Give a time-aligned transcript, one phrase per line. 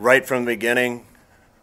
[0.00, 1.04] Right from the beginning,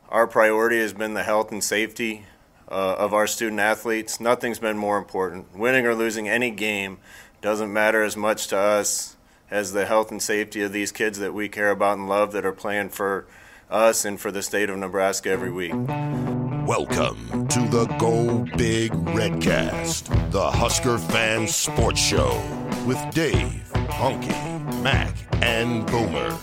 [0.10, 2.28] our priority has been the health and safety
[2.70, 4.20] uh, of our student athletes.
[4.20, 5.58] Nothing's been more important.
[5.58, 7.00] Winning or losing any game
[7.42, 9.18] doesn't matter as much to us
[9.50, 12.46] as the health and safety of these kids that we care about and love that
[12.46, 13.26] are playing for
[13.72, 15.74] us and for the state of Nebraska every week.
[15.74, 22.40] Welcome to the Go Big Redcast, the Husker fan sports show
[22.86, 26.38] with Dave, Honke, Mac, and Boomer.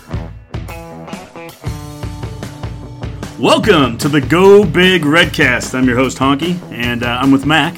[3.39, 5.75] Welcome to the Go Big Redcast.
[5.75, 7.75] I'm your host Honke, and uh, I'm with Mac.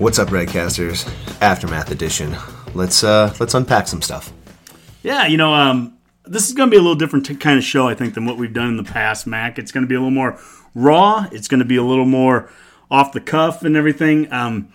[0.00, 1.08] What's up, Redcasters?
[1.40, 2.36] Aftermath edition.
[2.74, 4.32] Let's uh let's unpack some stuff.
[5.04, 7.64] Yeah, you know, um, this is going to be a little different t- kind of
[7.64, 9.56] show, I think, than what we've done in the past, Mac.
[9.56, 10.36] It's going to be a little more
[10.74, 11.28] raw.
[11.30, 12.50] It's going to be a little more
[12.90, 14.32] off the cuff and everything.
[14.32, 14.72] Um,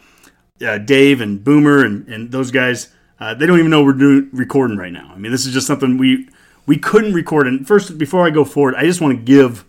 [0.65, 4.29] uh, Dave and Boomer and, and those guys, uh, they don't even know we're doing
[4.31, 5.11] recording right now.
[5.13, 6.29] I mean, this is just something we
[6.65, 7.45] we couldn't record.
[7.45, 9.65] And first, before I go forward, I just want to give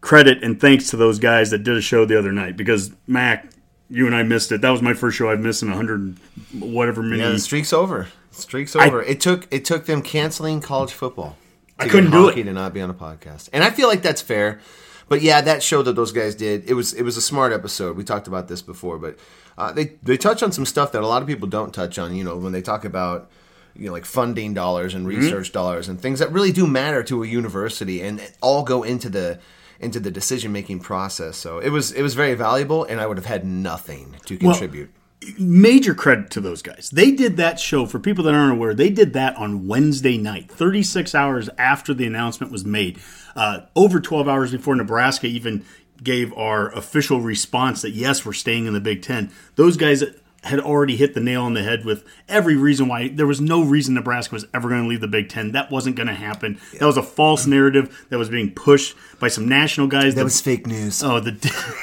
[0.00, 3.50] credit and thanks to those guys that did a show the other night because Mac,
[3.88, 4.60] you and I missed it.
[4.60, 6.16] That was my first show I've missed in a hundred
[6.58, 7.22] whatever many.
[7.22, 8.08] Yeah, the streak's over.
[8.32, 9.02] The streak's over.
[9.02, 11.36] it took it took them canceling college football.
[11.78, 12.34] I couldn't do it.
[12.34, 14.60] to not be on a podcast, and I feel like that's fair.
[15.08, 17.96] But yeah, that show that those guys did, it was it was a smart episode.
[17.96, 19.18] We talked about this before, but
[19.58, 22.14] uh, they they touch on some stuff that a lot of people don't touch on.
[22.14, 23.28] You know, when they talk about
[23.74, 25.52] you know like funding dollars and research Mm-hmm.
[25.58, 29.40] dollars and things that really do matter to a university and all go into the
[29.80, 31.36] into the decision making process.
[31.36, 34.52] So it was it was very valuable, and I would have had nothing to Well,
[34.52, 34.90] contribute.
[35.38, 36.90] major credit to those guys.
[36.92, 38.74] They did that show for people that aren't aware.
[38.74, 42.98] They did that on Wednesday night, 36 hours after the announcement was made,
[43.36, 45.64] uh, over 12 hours before Nebraska even
[46.02, 49.30] gave our official response that yes, we're staying in the Big Ten.
[49.56, 50.02] Those guys
[50.42, 53.62] had already hit the nail on the head with every reason why there was no
[53.62, 55.52] reason Nebraska was ever going to leave the Big Ten.
[55.52, 56.58] That wasn't going to happen.
[56.78, 60.14] That was a false narrative that was being pushed by some national guys.
[60.14, 61.02] that was fake news.
[61.02, 61.32] Oh, the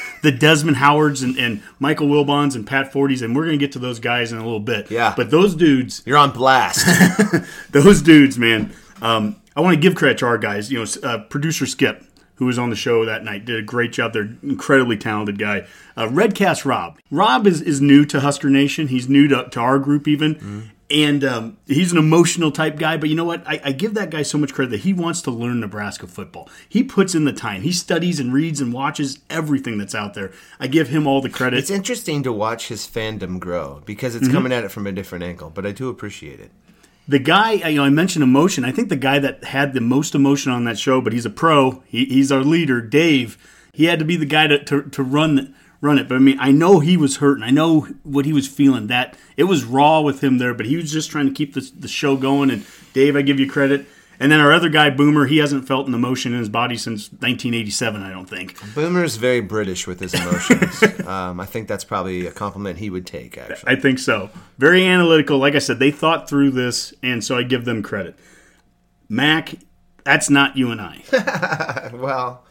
[0.24, 3.80] the Desmond Howards and, and Michael Wilbons and Pat Fordes, and we're gonna get to
[3.80, 4.90] those guys in a little bit.
[4.90, 5.14] Yeah.
[5.16, 6.86] but those dudes, You're on blast.
[7.72, 8.74] those dudes, man.
[9.04, 10.72] Um, I want to give credit to our guys.
[10.72, 12.04] You know, uh, producer Skip,
[12.38, 14.14] who was on the show that night, did a great job.
[14.14, 15.68] They're incredibly talented guy.
[15.96, 16.98] Uh, Redcast Rob.
[17.12, 18.88] Rob is, is new to Husker Nation.
[18.88, 20.72] He's new to, to our group even.
[20.90, 23.46] And um, he's an emotional type guy, but you know what?
[23.46, 26.48] I, I give that guy so much credit that he wants to learn Nebraska football.
[26.70, 27.64] He puts in the time.
[27.64, 30.32] He studies and reads and watches everything that's out there.
[30.62, 31.60] I give him all the credit.
[31.60, 34.24] it's interesting to watch his fandom grow because Mm-hmm.
[34.26, 36.52] it's coming at it from a different angle, but I do appreciate it.
[37.08, 38.66] The guy you know i mentioned emotion.
[38.66, 41.30] I think the guy that had the most emotion on that show but he's a
[41.30, 41.84] pro.
[41.88, 43.38] He, he's our leader dave.
[43.74, 46.08] He had to be the guy to, to, to run run it.
[46.08, 47.44] But i mean i know he was hurting.
[47.44, 48.88] i know what he was feeling.
[48.88, 51.62] That it was raw with him there but he was just trying to keep the,
[51.78, 52.52] the show going.
[52.52, 53.86] And dave i give you credit
[54.20, 57.12] and then our other guy boomer he hasn't felt an emotion in his body since
[57.12, 60.84] 1987 i don't think Boomer's very British with his emotions.
[61.08, 63.72] um, I think that's probably a compliment he would take, actually.
[63.72, 64.30] I think so.
[64.58, 65.38] Very analytical.
[65.38, 68.16] Like I said, they thought through this, and so I give them credit.
[69.10, 69.56] Mac,
[70.04, 71.90] that's not you and I.
[71.94, 72.44] well,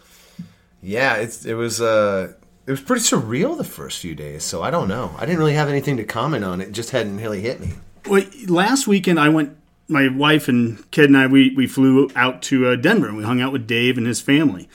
[0.83, 2.33] yeah, it's, it was uh,
[2.67, 5.15] it was pretty surreal the first few days, so I don't know.
[5.19, 6.61] I didn't really have anything to comment on.
[6.61, 7.75] It just hadn't really hit me.
[8.07, 9.57] Well, last weekend I went.
[9.89, 13.25] My wife and kid and I we we flew out to uh, Denver and we
[13.25, 14.69] hung out with Dave and his family.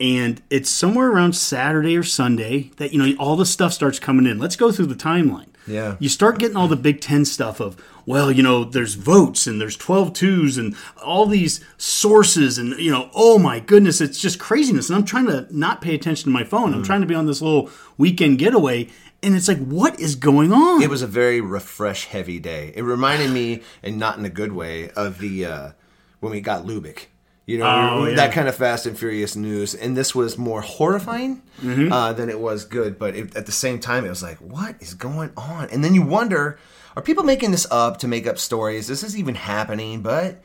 [0.00, 4.26] And it's somewhere around Saturday or Sunday that you know all the stuff starts coming
[4.26, 4.38] in.
[4.38, 5.52] Let's go through the timeline.
[5.66, 5.96] Yeah.
[5.98, 9.60] You start getting all the Big Ten stuff of, well, you know, there's votes and
[9.60, 14.38] there's 12 twos and all these sources and, you know, oh my goodness, it's just
[14.38, 14.88] craziness.
[14.88, 16.74] And I'm trying to not pay attention to my phone.
[16.74, 18.88] I'm trying to be on this little weekend getaway.
[19.22, 20.82] And it's like, what is going on?
[20.82, 22.72] It was a very refresh heavy day.
[22.74, 25.70] It reminded me, and not in a good way, of the uh,
[26.20, 27.06] when we got Lubick.
[27.46, 28.16] You know, Oh, we- yeah.
[28.16, 29.74] that kind of fast and furious news.
[29.74, 31.92] And this was more horrifying Mm-hmm.
[31.92, 32.98] uh, than it was good.
[32.98, 35.68] But it, at the same time, it was like, what is going on?
[35.70, 36.58] And then you wonder,
[36.96, 38.86] are people making this up to make up stories?
[38.88, 40.02] This Is this even happening?
[40.02, 40.40] But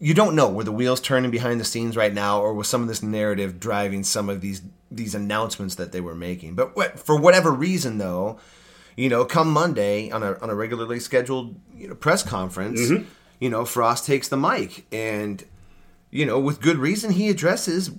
[0.00, 0.48] you don't know.
[0.50, 3.58] Were the wheels turning behind the scenes right now, or was some of this narrative
[3.60, 4.60] driving some of these
[4.96, 6.54] these announcements that they were making?
[6.54, 8.38] But what, for whatever reason, though,
[8.96, 13.04] you know, come Monday on a on a regularly scheduled you know, press conference, mm-hmm.
[13.40, 15.44] you know, Frost takes the mic and
[16.10, 17.90] you know, with good reason, he addresses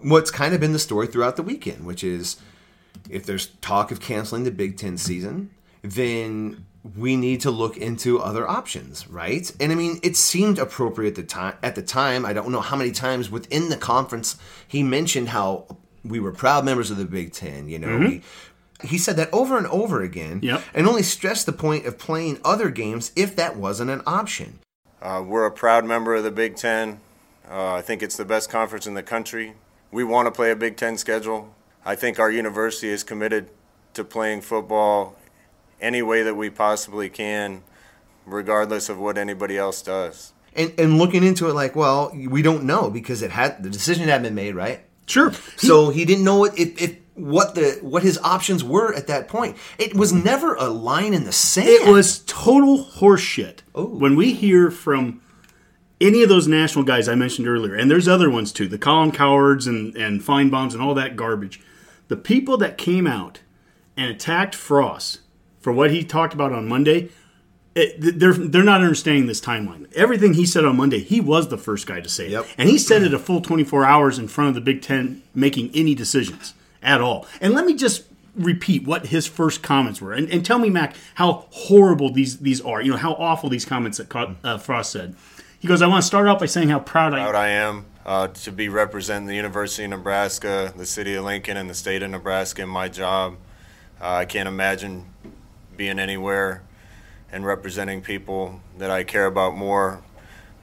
[0.00, 2.36] what's kind of been the story throughout the weekend, which is
[3.10, 5.50] if there's talk of canceling the Big Ten season,
[5.82, 6.64] then
[6.96, 9.50] we need to look into other options, right?
[9.58, 11.54] And I mean, it seemed appropriate at the time.
[11.62, 14.36] At the time, I don't know how many times within the conference
[14.68, 15.66] he mentioned how
[16.08, 17.68] we were proud members of the Big Ten.
[17.68, 18.22] You know, we,
[18.84, 20.62] he said that over and over again, Yep.
[20.74, 24.58] and only stressed the point of playing other games if that wasn't an option.
[25.00, 27.00] Uh, we're a proud member of the Big Ten.
[27.48, 29.54] Uh, I think it's the best conference in the country.
[29.92, 31.54] We want to play a Big Ten schedule.
[31.84, 33.48] I think our university is committed
[33.94, 35.16] to playing football
[35.80, 37.62] any way that we possibly can,
[38.24, 40.32] regardless of what anybody else does.
[40.54, 44.08] And and looking into it, like, well, we don't know because it had the decision
[44.08, 44.80] had been made, right?
[45.06, 45.32] Sure.
[45.56, 49.28] So he didn't know what if, if what the what his options were at that
[49.28, 49.56] point.
[49.78, 51.68] It was never a line in the sand.
[51.68, 53.60] It was total horseshit.
[53.74, 53.86] Oh.
[53.86, 55.22] When we hear from
[56.00, 59.12] any of those national guys I mentioned earlier, and there's other ones too, the Colin
[59.12, 61.60] Cowherds and, and Finebaums and all that garbage,
[62.08, 63.40] the people that came out
[63.96, 65.20] and attacked Frost
[65.58, 67.08] for what he talked about on Monday,
[67.76, 69.92] it, they're they're not understanding this timeline.
[69.92, 72.78] Everything he said on Monday, he was the first guy to say it, and he
[72.78, 76.54] said it a full 24 hours in front of the Big Ten, making any decisions
[76.82, 77.26] at all.
[77.38, 80.96] And let me just repeat what his first comments were, and, and tell me, Mac,
[81.16, 82.80] how horrible these these are.
[82.80, 85.14] You know how awful these comments that caught, uh, Frost said.
[85.58, 87.84] He goes, "I want to start out by saying how proud I Proud I am
[88.06, 92.02] uh, to be representing the University of Nebraska, the city of Lincoln, and the state
[92.02, 93.36] of Nebraska in my job.
[94.00, 95.04] Uh, I can't imagine
[95.76, 96.62] being anywhere
[97.32, 100.02] and representing people that I care about more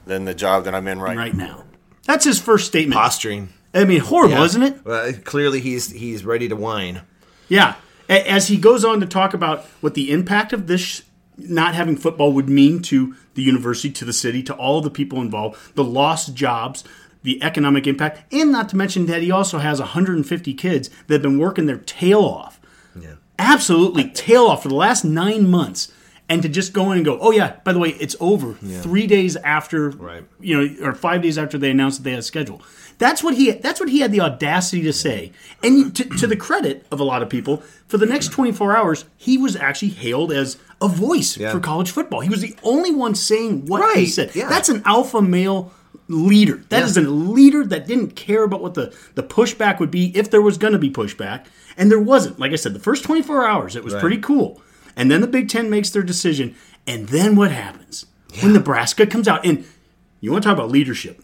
[0.06, 1.64] than the job that I'm in right, right now."
[2.06, 2.94] That's his first statement.
[2.98, 3.48] posturing.
[3.72, 4.44] I mean, horrible, Yeah.
[4.44, 4.80] isn't it?
[4.84, 7.00] Well, clearly he's he's ready to whine.
[7.48, 7.74] Yeah.
[8.08, 11.02] As he goes on to talk about what the impact of this
[11.38, 15.20] not having football would mean to the university, to the city, to all the people
[15.20, 16.84] involved, the lost jobs,
[17.24, 21.22] the economic impact, and not to mention that he also has 150 kids that have
[21.22, 22.60] been working their tail off.
[23.00, 23.14] Yeah.
[23.38, 25.90] Absolutely tail off for the last nine months.
[26.28, 29.06] And to just go in and go, oh yeah, by the way, it's over three
[29.06, 30.24] days after, Right.
[30.40, 32.62] you know, or five days after they announced that they had a schedule.
[32.96, 33.50] That's what he.
[33.50, 35.32] That's what he had the audacity to say.
[35.62, 39.04] And to, to the credit of a lot of people, for the next 24 hours,
[39.18, 41.52] he was actually hailed as a voice Yeah.
[41.52, 42.20] for college football.
[42.20, 44.34] He was the only one saying what he said.
[44.34, 44.48] yeah.
[44.48, 45.72] That's an alpha male
[46.08, 46.62] leader.
[46.68, 46.84] That Yeah.
[46.86, 50.42] is a leader that didn't care about what the, the pushback would be if there
[50.42, 51.46] was going to be pushback.
[51.76, 52.38] And there wasn't.
[52.38, 54.62] Like I said, the first 24 hours, it was pretty cool.
[54.96, 56.54] And then the Big Ten makes their decision.
[56.86, 58.06] And then what happens?
[58.40, 59.44] When Nebraska comes out.
[59.44, 59.64] And
[60.20, 61.22] you want to talk about leadership.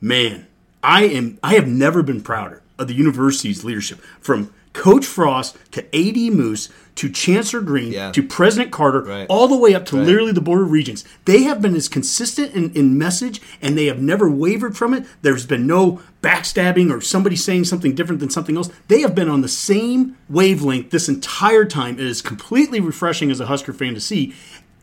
[0.00, 0.46] Man,
[0.82, 4.00] I am I have never been prouder of the university's leadership.
[4.20, 8.10] From Coach Frost to AD Moos to Chancellor Green Yeah.
[8.12, 9.26] to President Carter, Right.
[9.28, 11.04] all the way up to literally the Board of Regents.
[11.24, 15.04] They have been as consistent in, in message and they have never wavered from it.
[15.22, 18.68] There's been no backstabbing or somebody saying something different than something else.
[18.88, 21.94] They have been on the same wavelength this entire time.
[21.98, 24.34] It is completely refreshing as a Husker fan to see.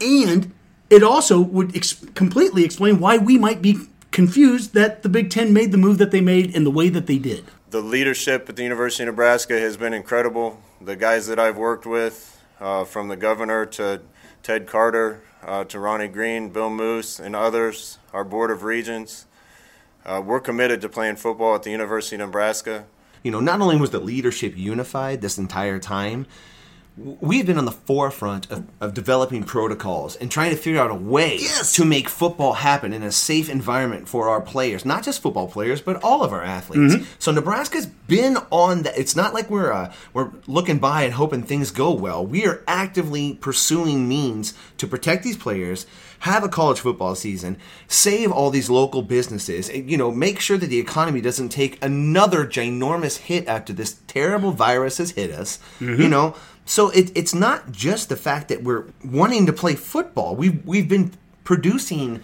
[0.02, 0.52] And
[0.90, 3.78] it also would ex- completely explain why we might be
[4.12, 7.06] confused that the Big Ten made the move that they made in the way that
[7.06, 7.44] they did.
[7.70, 10.60] The leadership at the University of Nebraska has been incredible.
[10.82, 14.02] The guys that I've worked with, uh, from the governor to
[14.44, 19.26] Ted Carter uh, to Ronnie Green, Bill Moos, and others, our board of regents,
[20.06, 22.86] uh, we're committed to playing football at the University of Nebraska.
[23.24, 26.26] You know, not only was the leadership unified this entire time,
[27.00, 30.80] w- we had been on the forefront of, of developing protocols and trying to figure
[30.80, 31.38] out a way
[31.74, 35.82] to make football happen in a safe environment for our players, not just football players,
[35.82, 36.94] but all of our athletes.
[37.18, 38.98] So Nebraska's been on that.
[38.98, 42.26] It's not like we're uh, we're looking by and hoping things go well.
[42.26, 45.86] We are actively pursuing means to protect these players.
[46.24, 47.56] Have a college football season,
[47.88, 51.82] save all these local businesses, and, you know, make sure that the economy doesn't take
[51.82, 55.60] another ginormous hit after this terrible virus has hit us.
[55.80, 56.36] You know,
[56.70, 60.36] so it, it's not just the fact that we're wanting to play football.
[60.36, 61.12] We've we've been
[61.44, 62.22] producing.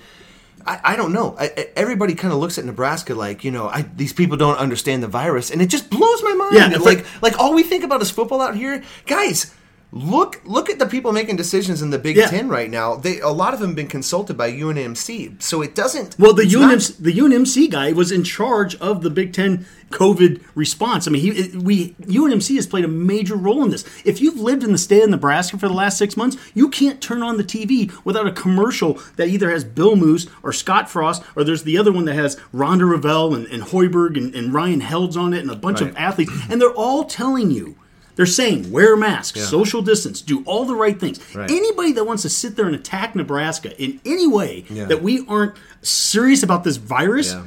[0.67, 1.35] I, I don't know.
[1.39, 5.03] I, everybody kind of looks at Nebraska like you know I, these people don't understand
[5.03, 6.55] the virus, and it just blows my mind.
[6.55, 9.53] Yeah, like like- like all we think about is football out here, guys.
[9.97, 12.27] Look look at the people making decisions in the Big Yeah.
[12.27, 12.95] Ten right now.
[12.97, 16.17] They a lot of them have been consulted by UNMC, so it doesn't.
[16.19, 20.41] Well, the UNMC, not- the UNMC guy was in charge of the Big Ten COVID
[20.53, 21.07] response.
[21.07, 23.85] I mean, he we UNMC has played a major role in this.
[24.03, 26.99] If you've lived in the state of Nebraska for the last six months, you can't
[26.99, 31.23] turn on the TV without a commercial that either has Bill Moos or Scott Frost,
[31.37, 34.81] or there's the other one that has Rhonda Revelle and, and Hoiberg and, and Ryan
[34.81, 37.77] Helds on it, and a bunch of athletes, and they're all telling you.
[38.15, 41.19] They're saying wear masks, social distance, do all the right things.
[41.36, 41.50] Right.
[41.51, 44.86] Anybody that wants to sit there and attack Nebraska in any way Yeah.
[44.86, 47.43] that we aren't serious about this virus, Yeah.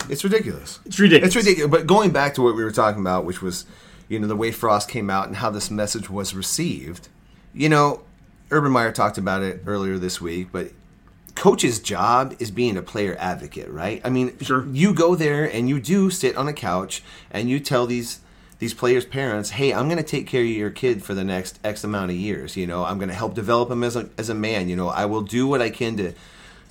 [0.08, 0.80] it's ridiculous.
[0.84, 1.26] It's ridiculous.
[1.28, 1.70] It's ridiculous.
[1.70, 3.66] But going back to what we were talking about, which was,
[4.08, 7.08] you know, the way Frost came out and how this message was received.
[7.52, 8.02] You know,
[8.50, 10.70] Urban Meyer talked about it earlier this week, but
[11.34, 14.00] coach's job is being a player advocate, right?
[14.04, 14.66] I mean, Sure.
[14.72, 18.20] you go there and you do sit on a couch and you tell these
[18.60, 21.58] these players' parents, "Hey, I'm going to take care of your kid for the next
[21.64, 22.56] X amount of years.
[22.56, 24.68] You know, I'm going to help develop him as a as a man.
[24.68, 26.12] You know, I will do what I can to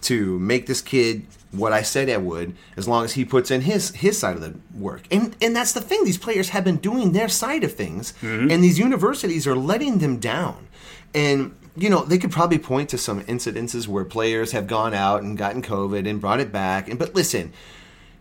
[0.03, 3.61] to make this kid what I said I would, as long as he puts in
[3.61, 5.01] his his side of the work.
[5.11, 6.03] And and that's the thing.
[6.03, 8.49] These players have been doing their side of things, mm-hmm.
[8.49, 10.67] and these universities are letting them down.
[11.13, 15.23] And you know they could probably point to some incidences where players have gone out
[15.23, 16.87] and gotten COVID and brought it back.
[16.87, 17.53] And but listen,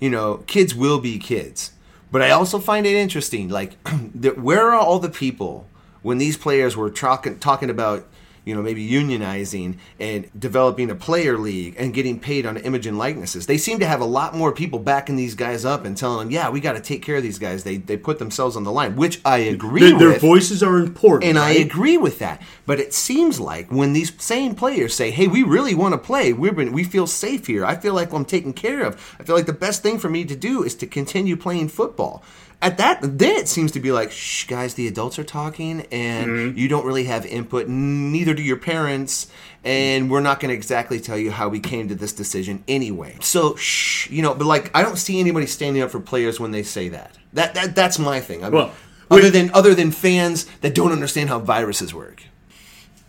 [0.00, 1.72] you know, kids will be kids.
[2.10, 3.74] But I also find it interesting, like,
[4.36, 5.66] where are all the people
[6.02, 8.06] when these players were talking talking about,
[8.44, 12.98] you know, maybe unionizing and developing a player league and getting paid on image and
[12.98, 13.46] likenesses?
[13.46, 16.30] They seem to have a lot more people backing these guys up and telling them,
[16.30, 17.64] yeah, we got to take care of these guys.
[17.64, 20.20] They they put themselves on the line, which I agree Their, their with.
[20.20, 21.28] voices are important.
[21.28, 22.42] And I agree with that.
[22.66, 26.32] But it seems like when these same players say, "Hey, we really want to play.
[26.32, 27.64] We've been we feel safe here.
[27.64, 29.16] I feel like I'm taken care of.
[29.18, 32.22] I feel like the best thing for me to do is to continue playing football."
[32.62, 36.26] At that, then it seems to be like, "Shh, guys, the adults are talking, and
[36.30, 36.58] Mm-hmm.
[36.58, 37.66] you don't really have input.
[37.68, 39.26] Neither do your parents,
[39.64, 43.16] and we're not going to exactly tell you how we came to this decision anyway."
[43.20, 44.32] So, shh, you know.
[44.34, 47.18] But like, I don't see anybody standing up for players when they say that.
[47.32, 48.42] That that that's my thing.
[48.44, 48.72] I mean, Well,
[49.10, 52.22] other than other than fans that don't understand how viruses work.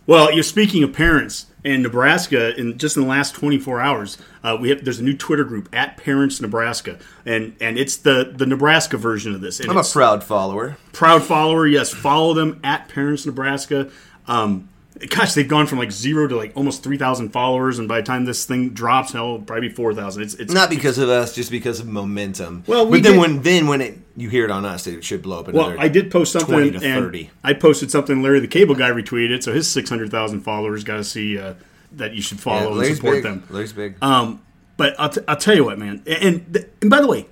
[0.06, 2.58] Well, you're speaking of parents in Nebraska.
[2.58, 5.68] In just in the last 24 hours, uh, we have there's a new Twitter group
[5.72, 9.58] at Parents Nebraska, and and it's the the Nebraska version of this.
[9.58, 10.76] And I'm a proud follower.
[10.92, 11.66] proud follower.
[11.66, 13.90] Yes, follow them at Parents Nebraska.
[14.26, 14.68] Um,
[15.10, 18.24] gosh, they've gone from like zero to like almost 3,000 followers, and by the time
[18.24, 20.22] this thing drops, hell, it'll probably be 4,000.
[20.22, 22.64] It's it's Not because of us, just because of momentum.
[22.66, 25.02] Well, we but then did- when then when it you hear it on us, it
[25.04, 25.70] should blow up another.
[25.70, 27.30] Well, I did post something, 20 to and 30.
[27.42, 28.22] I posted something.
[28.22, 31.38] Larry the Cable Guy retweeted it, so his six hundred thousand followers got to see
[31.38, 31.54] uh,
[31.92, 33.22] that you should Yeah, follow and support big.
[33.24, 33.42] them.
[33.50, 33.96] Larry's big.
[34.02, 34.40] Um,
[34.76, 36.02] but I'll, t- I'll tell you what, man.
[36.06, 37.26] And th- and by the way,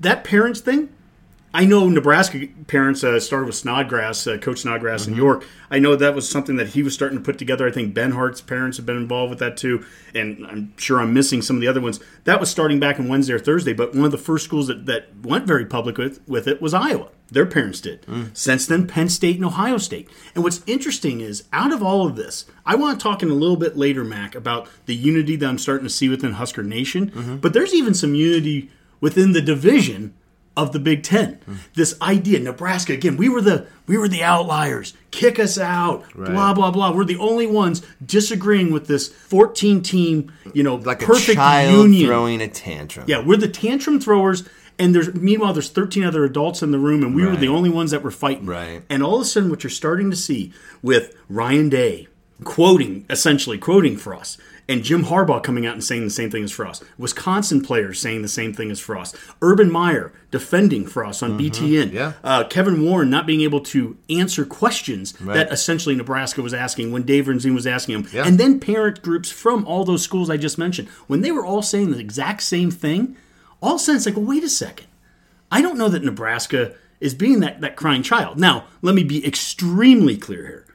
[0.00, 0.88] that parents thing,
[1.52, 5.12] I know Nebraska parents uh, started with Snodgrass, uh, Coach Snodgrass Mm-hmm.
[5.12, 5.44] in York.
[5.68, 7.66] I know that was something that he was starting to put together.
[7.66, 11.12] I think Ben Hart's parents have been involved with that too, and I'm sure I'm
[11.12, 11.98] missing some of the other ones.
[12.24, 14.86] That was starting back on Wednesday or Thursday, but one of the first schools that,
[14.86, 17.08] that went very public with, with it was Iowa.
[17.32, 18.02] Their parents did.
[18.02, 18.36] Mm.
[18.36, 20.08] Since then, Penn State and Ohio State.
[20.34, 23.34] And what's interesting is, out of all of this, I want to talk in a
[23.34, 27.10] little bit later, Mac, about the unity that I'm starting to see within Husker Nation.
[27.10, 27.36] Mm-hmm.
[27.36, 30.14] But there's even some unity within the division
[30.62, 31.40] of the Big Ten.
[31.48, 31.56] Mm.
[31.74, 34.94] This idea, Nebraska again, we were the we were the outliers.
[35.10, 36.04] Kick us out.
[36.14, 36.92] Blah blah blah.
[36.92, 41.72] We're the only ones disagreeing with this 14 team, you know, like a perfect child
[41.72, 42.06] union.
[42.06, 43.06] throwing a tantrum.
[43.08, 44.48] Yeah, we're the tantrum throwers,
[44.78, 47.70] and there's meanwhile there's 13 other adults in the room, and we were the only
[47.70, 48.46] ones that were fighting.
[48.46, 48.82] Right.
[48.88, 50.52] And all of a sudden, what you're starting to see
[50.82, 52.08] with Ryan Day
[52.44, 54.40] quoting, essentially quoting Frost,
[54.70, 58.22] and Jim Harbaugh coming out and saying the same thing as Frost, Wisconsin players saying
[58.22, 61.94] the same thing as Frost, Urban Meyer defending Frost on BTN, Mm-hmm.
[61.96, 62.12] Yeah.
[62.24, 67.02] uh, Kevin Warren not being able to answer questions that essentially Nebraska was asking when
[67.02, 68.24] Dave Revsine was asking him, Yeah.
[68.26, 71.62] and then parent groups from all those schools I just mentioned, when they were all
[71.62, 73.16] saying the exact same thing,
[73.60, 74.86] all of a sudden it's like, well, wait a second.
[75.50, 78.38] I don't know that Nebraska is being that, that crying child.
[78.38, 80.66] Now, let me be extremely clear here.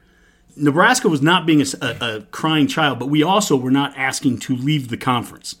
[0.56, 4.38] Nebraska was not being a, a, a crying child, but we also were not asking
[4.40, 5.56] to leave the conference.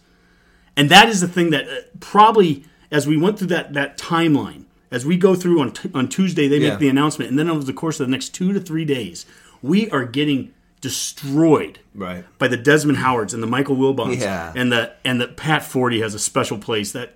[0.76, 4.64] And that is the thing that uh, probably, as we went through that, that timeline,
[4.90, 6.70] as we go through on, t- on Tuesday, they Yeah.
[6.70, 9.26] make the announcement, and then over the course of the next two to three days,
[9.62, 12.24] we are getting destroyed Right.
[12.38, 14.52] by the Desmond Howards and the Michael Wilbons Yeah.
[14.54, 17.14] and the and the Pat Forde has a special place that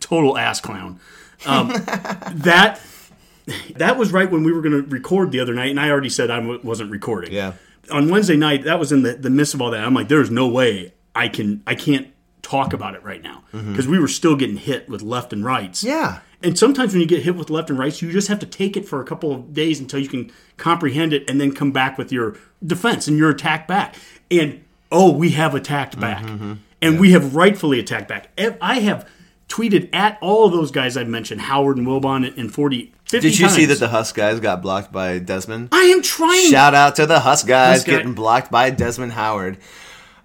[0.00, 0.98] total ass clown.
[1.44, 1.68] Um,
[2.32, 2.80] that
[3.76, 6.08] that was right when we were going to record the other night, and I already
[6.08, 7.32] said I w- wasn't recording.
[7.32, 7.54] Yeah.
[7.90, 9.84] On Wednesday night, that was in the, the midst of all that.
[9.84, 12.08] I'm like, there's no way I can I can't
[12.42, 15.80] talk about it right now because we were still getting hit with left and rights.
[15.82, 15.88] Mm-hmm.
[15.88, 16.20] Yeah.
[16.42, 18.76] And sometimes when you get hit with left and rights, you just have to take
[18.76, 21.96] it for a couple of days until you can comprehend it and then come back
[21.98, 23.94] with your defense and your attack back.
[24.30, 26.24] And oh, we have attacked back.
[26.80, 28.30] And we have rightfully attacked back.
[28.60, 29.08] I have
[29.48, 33.38] tweeted at all of those guys I've mentioned, Howard and Wilbon and 40, 50 Did
[33.38, 35.68] you see that the Husk guys got blocked by Desmond?
[35.72, 36.50] I am trying.
[36.50, 39.58] Shout out to the Husk guys Husk guy- getting blocked by Desmond Howard.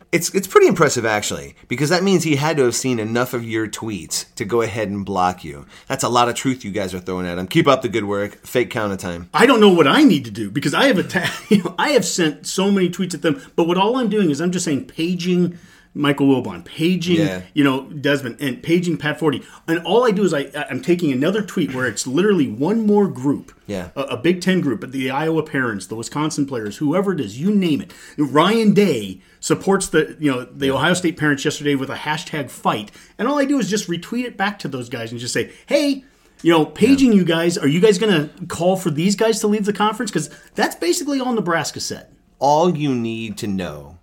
[0.09, 3.43] It's it's pretty impressive actually, because that means he had to have seen enough of
[3.43, 5.65] your tweets to go ahead and block you.
[5.87, 7.45] That's a lot of truth you guys are throwing at him.
[7.45, 8.35] Keep up the good work.
[8.45, 9.29] Fake count of time.
[9.33, 12.47] I don't know what I need to do because I have atta- I have sent
[12.47, 13.41] so many tweets at them.
[13.57, 15.57] But what all I'm doing is I'm just saying paging
[15.93, 17.41] Michael Wilbon, paging, Yeah.
[17.53, 19.43] you know, Desmond, and paging Pat Forde.
[19.67, 23.07] And all I do is I, I'm taking another tweet where it's literally one more
[23.07, 23.89] group, Yeah.
[23.95, 27.39] a, a Big Ten group, but the Iowa parents, the Wisconsin players, whoever it is,
[27.39, 27.91] you name it.
[28.17, 32.91] Ryan Day supports the, you know, the Ohio State parents yesterday with a hashtag fight,
[33.17, 35.51] and all I do is just retweet it back to those guys and just say,
[35.65, 36.03] hey.
[36.43, 37.57] You know, paging you guys.
[37.57, 40.11] Are you guys going to call for these guys to leave the conference?
[40.11, 42.09] Because that's basically all Nebraska said.
[42.37, 43.96] all you need to know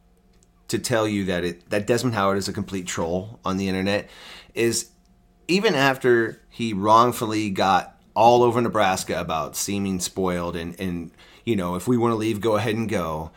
[0.75, 4.09] to tell you that it that Desmond Howard is a complete troll on the internet
[4.55, 4.91] is
[5.49, 11.11] even after he wrongfully got all over Nebraska about seeming spoiled and and
[11.45, 13.31] you know if we want to leave go ahead and go.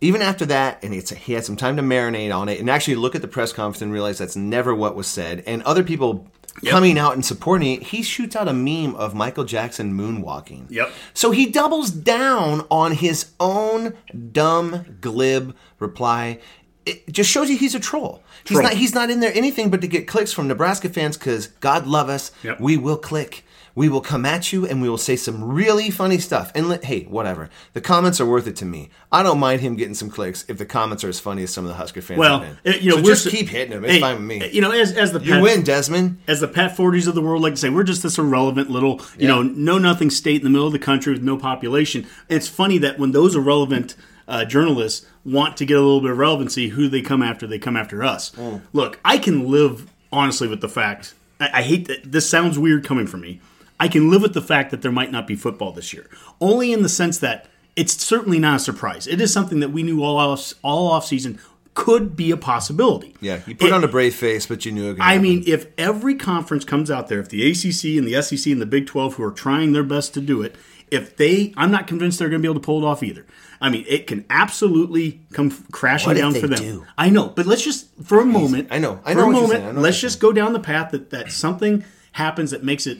[0.00, 2.96] Even after that and it's he had some time to marinate on it and actually
[2.96, 5.42] look at the press conference and realize that's never what was said.
[5.46, 6.28] And other people
[6.66, 10.90] coming out and supporting it he shoots out a meme of Michael Jackson moonwalking Yep.
[11.14, 13.94] so he doubles down on his own
[14.32, 16.38] dumb, glib reply.
[16.84, 18.22] It just shows you he's a troll.
[18.44, 18.64] He's Troll.
[18.64, 18.72] not.
[18.74, 22.08] He's not in there anything but to get clicks from Nebraska fans because God love
[22.08, 22.32] us.
[22.42, 22.58] Yep.
[22.60, 23.44] We will click.
[23.74, 26.52] We will come at you and we will say some really funny stuff.
[26.54, 27.48] And let, hey, whatever.
[27.72, 28.90] The comments are worth it to me.
[29.10, 31.64] I don't mind him getting some clicks if the comments are as funny as some
[31.64, 32.74] of the Husker fans Well, have been.
[32.82, 33.84] you know, so we're just keep hitting him.
[33.84, 34.50] It's Hey, fine with me.
[34.50, 36.18] You know, as as the you Pat- win, Desmond.
[36.28, 39.00] as the Pat Fordes of the world like to say, we're just this irrelevant little,
[39.18, 42.02] you know, no nothing state in the middle of the country with no population.
[42.28, 43.94] And it's funny that when those irrelevant
[44.28, 47.58] uh, journalists want to get a little bit of relevancy, who they come after, they
[47.58, 48.32] come after us.
[48.72, 51.14] Look, I can live honestly with the fact.
[51.40, 53.40] I, I hate that this sounds weird coming from me.
[53.80, 56.08] I can live with the fact that there might not be football this year,
[56.40, 59.06] only in the sense that it's certainly not a surprise.
[59.06, 61.38] It is something that we knew all off, all off season
[61.74, 63.16] could be a possibility.
[63.20, 64.94] Yeah, you put It- on a brave face, but you knew it.
[64.94, 65.22] could I happen.
[65.22, 68.66] mean, if every conference comes out there, if the ACC and the SEC and the
[68.66, 70.54] Big 12 who are trying their best to do it,
[70.90, 73.24] if they, I'm not convinced they're going to be able to pull it off either.
[73.58, 76.58] I mean, it can absolutely come crashing What if down they for them.
[76.58, 76.84] do?
[76.98, 78.68] I know, but let's just for a moment.
[78.70, 79.00] I know.
[79.04, 79.64] I for know a what you're moment.
[79.64, 82.86] I know let's you're just go down the path that that something happens that makes
[82.86, 82.98] it.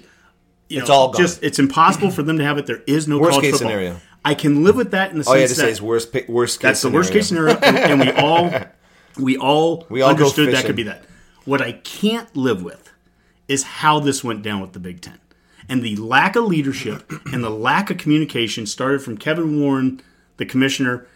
[0.79, 1.21] It's know, all gone.
[1.21, 2.67] just it's impossible for them to have it.
[2.67, 3.71] There is no Worst college case football.
[3.71, 4.01] scenario.
[4.25, 5.83] I can live with that in the all you had sense to say that is
[5.83, 6.15] worst.
[6.29, 6.61] Worst case.
[6.61, 6.73] Scenario.
[6.73, 8.53] That's the worst case scenario, and, and we all
[9.19, 10.67] we all We all go understood that fishing.
[10.67, 11.05] could be that.
[11.45, 12.93] What I can't live with
[13.49, 15.19] is how this went down with the Big Ten,
[15.69, 20.01] and the lack of leadership and the lack of communication started from Kevin Warren,
[20.37, 21.07] the commissioner.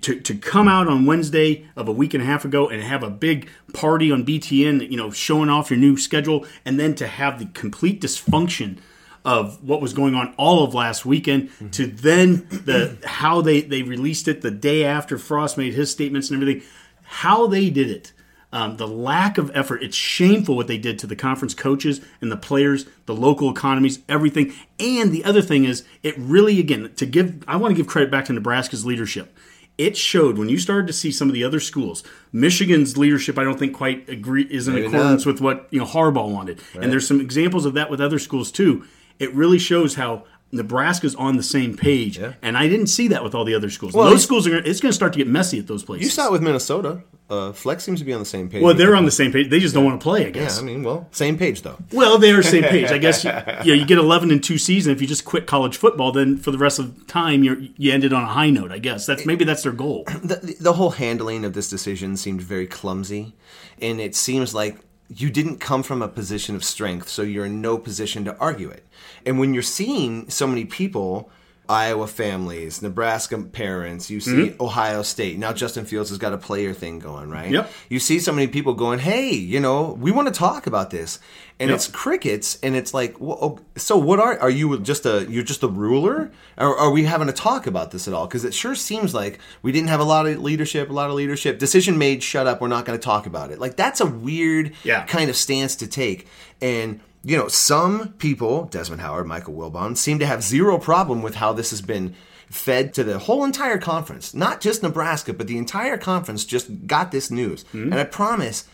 [0.00, 3.02] To, to come out on Wednesday of a week and a half ago and have
[3.02, 7.06] a big party on BTN, you know, showing off your new schedule, and then to
[7.06, 8.78] have the complete dysfunction
[9.26, 13.82] of what was going on all of last weekend to then the how they they
[13.82, 16.62] released it the day after Frost made his statements and everything
[17.02, 18.12] how they did it
[18.52, 22.30] um, the lack of effort it's shameful what they did to the conference coaches and
[22.30, 27.04] the players the local economies everything and the other thing is it really again to
[27.04, 29.36] give I want to give credit back to Nebraska's leadership
[29.76, 32.02] it showed when you started to see some of the other schools.
[32.32, 35.32] Michigan's leadership, I don't think quite agree is in Maybe accordance not.
[35.34, 38.50] with what you know Harbaugh wanted, and there's some examples of that with other schools
[38.50, 38.86] too.
[39.18, 43.34] It really shows how Nebraska's on the same page, and I didn't see that with
[43.34, 43.94] all the other schools.
[43.94, 46.04] Well, those schools are gonna, it's going to start to get messy at those places.
[46.04, 47.02] You saw it with Minnesota.
[47.28, 48.62] Uh, Flex seems to be on the same page.
[48.62, 49.50] well, they're on the same page.
[49.50, 50.20] They just don't want to play.
[50.22, 50.60] I Yeah, guess.
[50.60, 51.76] I mean, well, same page though.
[51.92, 52.92] Well, they're same page.
[52.92, 53.30] I guess you,
[53.64, 54.92] you, know, you get 11 and 2 season.
[54.92, 57.92] If you just quit college football, then for the rest of the time, you're, you
[57.92, 59.06] ended on a high note, I guess.
[59.06, 60.04] That's Maybe that's their goal.
[60.22, 63.34] the, the whole handling of this decision seemed very clumsy,
[63.82, 64.76] and it seems like
[65.08, 68.70] you didn't come from a position of strength, so you're in no position to argue
[68.70, 68.84] it.
[69.24, 71.30] And when you're seeing so many people,
[71.68, 74.62] Iowa families, Nebraska parents, you see mm-hmm.
[74.62, 75.38] Ohio State.
[75.38, 77.50] Now Justin Fields has got a player thing going, right?
[77.50, 77.70] Yep.
[77.88, 81.18] You see so many people going, "Hey, you know, we want to talk about this,"
[81.58, 81.76] and Yep.
[81.76, 85.42] it's crickets, and it's like, well, oh, so what are are you just a you're
[85.44, 88.26] just a ruler, or are we having a talk about this at all?
[88.26, 91.16] Because it sure seems like we didn't have a lot of leadership, a lot of
[91.16, 91.58] leadership.
[91.58, 92.60] Decision made, shut up.
[92.60, 93.58] We're not going to talk about it.
[93.58, 95.04] Like that's a weird Yeah.
[95.06, 96.26] kind of stance to take,
[96.60, 97.00] and.
[97.26, 101.52] You know, some people, Desmond Howard, Michael Wilbon, seem to have zero problem with how
[101.52, 102.14] this has been
[102.48, 104.32] fed to the whole entire conference.
[104.32, 107.64] Not just Nebraska, but the entire conference just got this news.
[107.72, 107.90] Hmm?
[107.90, 108.68] And I promise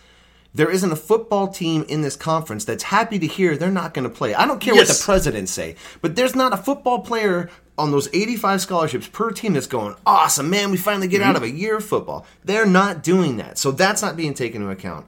[0.55, 4.05] there isn't a football team in this conference that's happy to hear they're not going
[4.05, 4.35] to play.
[4.35, 8.11] I don't care what the presidents say, but there's not a football player on those
[8.12, 11.79] 85 scholarships per team that's going, awesome, man, we finally get out of a year
[11.79, 12.27] of football.
[12.45, 13.57] They're not doing that.
[13.57, 15.07] So that's not being taken into account.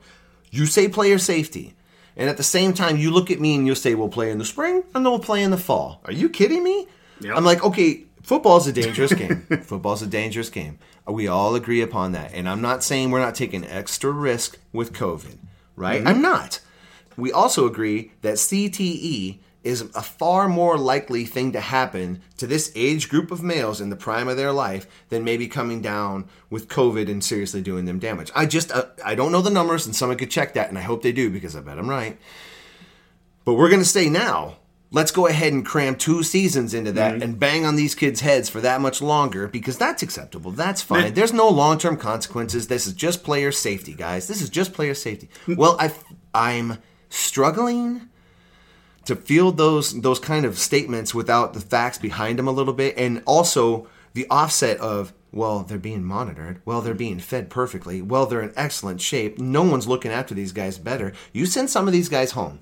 [0.51, 1.75] You say player safety.
[2.17, 4.39] And at the same time, you look at me and you'll say, we'll play in
[4.39, 6.01] the spring and then we'll play in the fall.
[6.05, 6.87] Are you kidding me?
[7.21, 7.37] Yep.
[7.37, 9.43] I'm like, okay, football's a dangerous game.
[9.63, 10.79] football's a dangerous game.
[11.07, 12.33] We all agree upon that.
[12.33, 15.39] And I'm not saying we're not taking extra risk with COVID,
[15.77, 15.99] right?
[15.99, 16.09] Mm-hmm.
[16.09, 16.61] I'm not.
[17.17, 22.71] We also agree that CTE is a far more likely thing to happen to this
[22.75, 26.69] age group of males in the prime of their life than maybe coming down with
[26.69, 28.31] COVID and seriously doing them damage.
[28.35, 30.83] I just uh, I don't know the numbers, and someone could check that, and I
[30.83, 32.19] hope they do because I bet I'm right.
[33.45, 34.59] But we're gonna say now.
[34.91, 38.49] Let's go ahead and cram two seasons into that and bang on these kids' heads
[38.49, 40.53] for that much longer because that's acceptable.
[40.53, 41.15] That's fine.
[41.15, 42.69] There's no long term consequences.
[42.69, 44.29] This is just player safety, guys.
[44.29, 45.31] This is just player safety.
[45.49, 45.93] Well, I,
[46.33, 48.09] I'm struggling
[49.07, 52.97] to field those those kind of statements without the facts behind them a little bit,
[52.97, 56.63] and also the offset of well, they're being monitored.
[56.65, 58.01] Well, they're being fed perfectly.
[58.01, 59.39] Well, they're in excellent shape.
[59.39, 61.13] No one's looking after these guys better.
[61.33, 62.61] You send some of these guys home.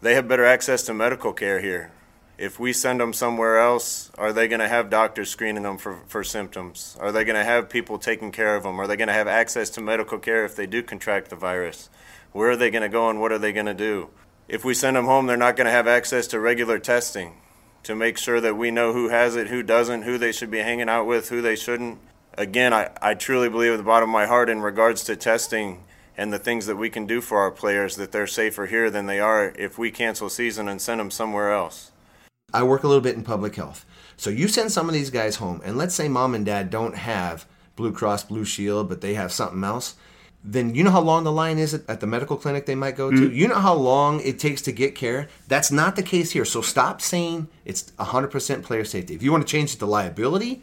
[0.00, 1.92] They have better access to medical care here.
[2.38, 6.00] If we send them somewhere else, are they going to have doctors screening them for,
[6.06, 6.96] for symptoms?
[7.00, 8.80] Are they going to have people taking care of them?
[8.80, 11.90] Are they going to have access to medical care if they do contract the virus?
[12.32, 14.08] Where are they going to go and what are they going to do?
[14.48, 17.34] If we send them home, they're not going to have access to regular testing
[17.82, 20.58] to make sure that we know who has it, who doesn't, who they should be
[20.58, 21.98] hanging out with, who they shouldn't.
[22.38, 25.84] Again, I, I truly believe at the bottom of my heart in regards to testing
[26.16, 29.06] and the things that we can do for our players that they're safer here than
[29.06, 31.92] they are if we cancel season and send them somewhere else.
[32.52, 33.84] I work a little bit in public health.
[34.16, 36.96] So you send some of these guys home, and let's say mom and dad don't
[36.96, 39.94] have Blue Cross Blue Shield, but they have something else.
[40.50, 42.96] Then you know how long the line is at, at the medical clinic they might
[42.96, 43.16] go to?
[43.28, 43.34] Mm.
[43.34, 45.28] You know how long it takes to get care?
[45.46, 46.46] That's not the case here.
[46.46, 49.14] So stop saying it's 100% player safety.
[49.14, 50.62] If you want to change it to liability,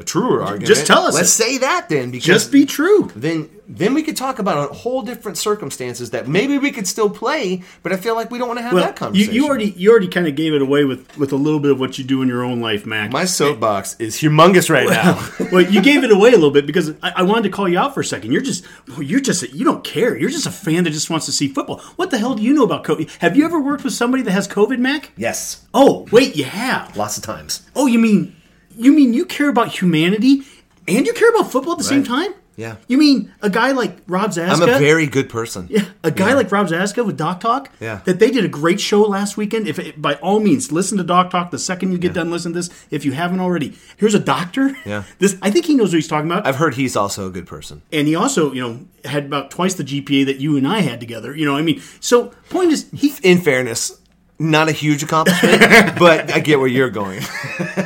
[0.00, 0.66] a truer argument.
[0.66, 1.42] Just tell us Let's it.
[1.44, 3.10] say that then, because Just be true.
[3.14, 7.08] then then we could talk about a whole different circumstances that maybe we could still
[7.08, 9.34] play, but I feel like we don't want to have Well, that you, conversation.
[9.34, 11.78] you already you already kind of gave it away with with a little bit of
[11.78, 13.12] what you do in your own life, Mac.
[13.12, 15.24] my soapbox is humongous right now.
[15.52, 17.78] well, you gave it away a little bit because I, I wanted to call you
[17.78, 18.32] out for a second.
[18.32, 20.16] You're just well, you're just you don't care.
[20.18, 21.78] You're just a fan that just wants to see football.
[21.94, 23.18] What the hell do you know about COVID?
[23.18, 25.12] Have you ever worked with somebody that has COVID, Mac?
[25.16, 26.96] yes, Oh, wait, you have.
[26.96, 27.62] lots of times.
[27.76, 28.34] Oh, you mean
[28.80, 30.42] you mean you care about humanity
[30.88, 32.34] and you care about football at the same time?
[32.56, 32.76] Yeah.
[32.88, 34.62] You mean a guy like Rob Zaska?
[34.62, 35.66] I'm a very good person.
[35.70, 37.70] Yeah, a guy like Rob Zaska with Doc Talk.
[37.80, 38.00] Yeah.
[38.04, 39.66] that they did a great show last weekend.
[39.66, 42.52] If it, by all means, listen to Doc Talk the second you get done listening
[42.54, 42.86] to this.
[42.90, 44.76] If you haven't already, here's a doctor.
[44.84, 45.04] Yeah.
[45.18, 46.46] this I think he knows what he's talking about.
[46.46, 47.80] I've heard he's also a good person.
[47.92, 51.00] and he also, you know, had about twice the GPA that you and I had
[51.00, 51.34] together.
[51.34, 53.14] You know, I mean, so point is, he.
[53.22, 53.99] In fairness,
[54.40, 55.60] not a huge accomplishment,
[55.98, 57.20] but I get where you're going.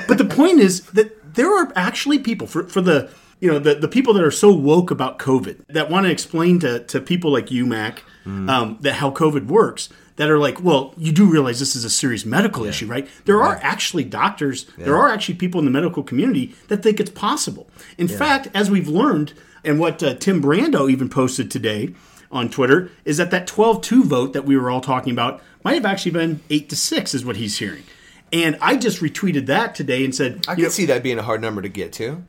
[0.09, 3.75] But the point is that there are actually people for for the you know the
[3.75, 7.33] the people that are so woke about COVID that want to explain to to people
[7.33, 9.89] like you, Mac, um, that how COVID works.
[10.17, 13.09] That are like, well, you do realize this is a serious medical issue, right?
[13.25, 17.11] There are actually doctors, there are actually people in the medical community that think it's
[17.11, 17.69] possible.
[17.99, 19.33] In fact, as we've learned,
[19.65, 21.95] and what uh, Tim Brando even posted today
[22.31, 25.75] on Twitter, is that that 12 2 vote that we were all talking about might
[25.75, 27.83] have actually been 8 to 6, is what he's hearing.
[28.33, 31.23] And I just retweeted that today and said, I can know, see that being a
[31.23, 32.23] hard number to get to.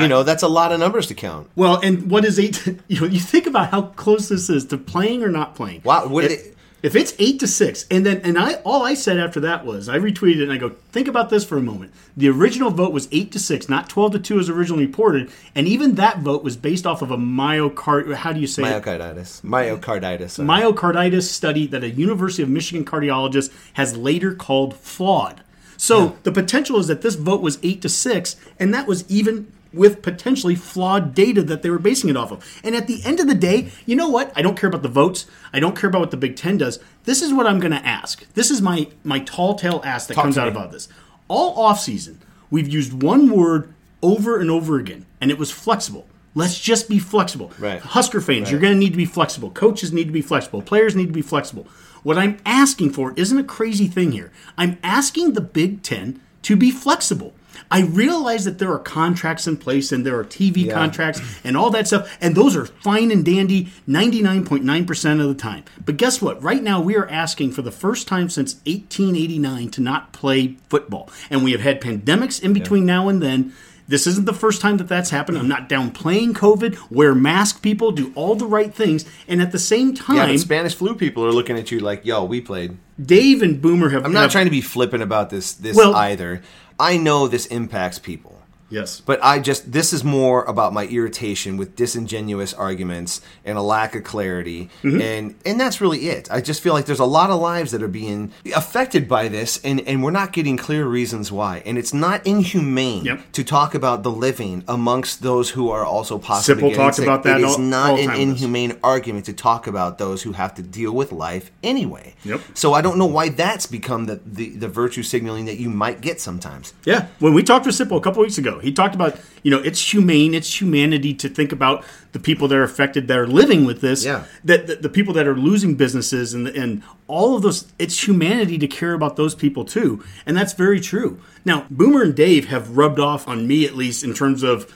[0.00, 1.48] you know, that's a lot of numbers to count.
[1.56, 2.66] well, and what is eight?
[2.88, 5.82] You know, you think about how close this is to playing or not playing.
[5.84, 8.82] Wow, what if, did it- if it's eight to six, and then and I all
[8.82, 11.56] I said after that was I retweeted it and I go, think about this for
[11.56, 11.92] a moment.
[12.16, 15.68] The original vote was eight to six, not twelve to two as originally reported, and
[15.68, 18.12] even that vote was based off of a myocard.
[18.14, 18.82] How do you say it?
[18.82, 19.42] Myocarditis.
[19.42, 20.30] Myocarditis.
[20.30, 20.48] sorry.
[20.48, 25.42] myocarditis study that a University of Michigan cardiologist has later called flawed.
[25.76, 29.52] So the potential is that this vote was eight to six, and that was even
[29.72, 32.60] with potentially flawed data that they were basing it off of.
[32.62, 34.32] And at the end of the day, you know what?
[34.36, 35.26] I don't care about the votes.
[35.52, 36.78] I don't care about what the Big Ten does.
[37.04, 38.26] This is what I'm going to ask.
[38.34, 40.50] This is my my tall tale ask that comes out me.
[40.50, 40.88] about this.
[41.28, 42.16] All offseason,
[42.50, 46.06] we've used one word over and over again, and it was flexible.
[46.34, 47.52] Let's just be flexible.
[47.58, 47.80] Right.
[47.80, 49.50] Husker fans, you're going to need to be flexible.
[49.50, 50.62] Coaches need to be flexible.
[50.62, 51.66] Players need to be flexible.
[52.02, 54.32] What I'm asking for isn't a crazy thing here.
[54.56, 57.34] I'm asking the Big Ten to be flexible.
[57.70, 60.74] I realize that there are contracts in place and there are TV Yeah.
[60.74, 65.64] contracts and all that stuff, and those are fine and dandy 99.9% of the time.
[65.84, 66.42] But guess what?
[66.42, 71.08] Right now, we are asking for the first time since 1889 to not play football.
[71.30, 73.52] And we have had pandemics in between now and then.
[73.88, 75.38] This isn't the first time that that's happened.
[75.38, 76.78] I'm not downplaying COVID.
[76.90, 79.04] Wear mask, people, do all the right things.
[79.28, 82.24] And at the same time, Yeah, Spanish flu people are looking at you like, yo,
[82.24, 82.76] we played.
[83.04, 84.04] Dave and Boomer have.
[84.04, 86.42] I'm not have- trying to be flippant about this this Well- either.
[86.80, 88.41] I know this impacts people.
[88.72, 89.00] Yes.
[89.00, 93.94] But I just this is more about my irritation with disingenuous arguments and a lack
[93.94, 95.00] of clarity, Mm-hmm.
[95.00, 96.30] and and that's really it.
[96.30, 99.60] I just feel like there's a lot of lives that are being affected by this,
[99.62, 101.62] and and we're not getting clear reasons why.
[101.66, 103.32] And it's not inhumane Yep.
[103.32, 107.04] to talk about the living amongst those who are also possibly Sipple talked sick.
[107.06, 110.32] about that It is all- not all an inhumane argument to talk about those who
[110.32, 112.14] have to deal with life anyway.
[112.24, 112.40] Yep.
[112.54, 116.00] So I don't know why that's become the, the, the virtue signaling that you might
[116.00, 116.72] get sometimes.
[116.84, 119.58] Yeah, when we talked to Sipple a couple weeks ago, he talked about you know
[119.60, 123.64] it's humane, it's humanity to think about the people that are affected that are living
[123.64, 124.04] with this.
[124.04, 124.24] Yeah.
[124.44, 127.70] that the, the people that are losing businesses and and all of those.
[127.78, 131.20] It's humanity to care about those people too, and that's very true.
[131.44, 134.72] Now, Boomer and Dave have rubbed off on me at least in terms of.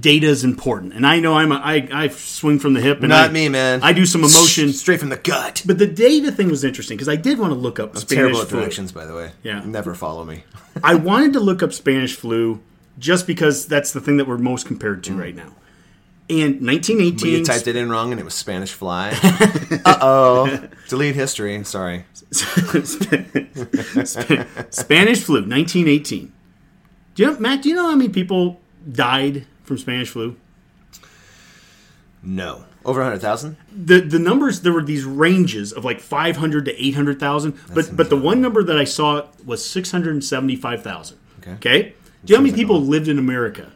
[0.00, 3.00] Data is important, and I know I'm a, I I swing from the hip.
[3.00, 3.82] And Not I- me, man.
[3.82, 5.64] I do some emotion, straight from the gut.
[5.66, 8.40] but the data thing was interesting because I did want to look up Spanish Terrible
[8.42, 8.60] at flu.
[8.60, 9.32] directions, by the way.
[9.42, 9.64] Yeah.
[9.64, 10.44] Never follow me.
[10.84, 12.60] I wanted to look up Spanish flu
[12.98, 15.52] just because that's the thing that we're most compared to right now.
[16.28, 19.10] And 1918, You typed it in wrong and it was Spanish fly.
[19.84, 20.68] uh oh.
[20.88, 21.64] Delete history.
[21.64, 22.04] Sorry.
[24.70, 26.32] Spanish flu, 1918.
[27.14, 27.62] Do you know, Matt?
[27.62, 30.36] Do you know how many people died from Spanish flu?
[32.22, 32.64] No.
[32.84, 33.56] Over 100,000?
[33.72, 38.16] The the numbers there were these ranges of like 500 to 800,000, but but the
[38.16, 41.18] one number that I saw was 675,000.
[41.40, 41.52] Okay.
[41.52, 41.94] Okay.
[42.24, 43.72] Do you know how many people lived in America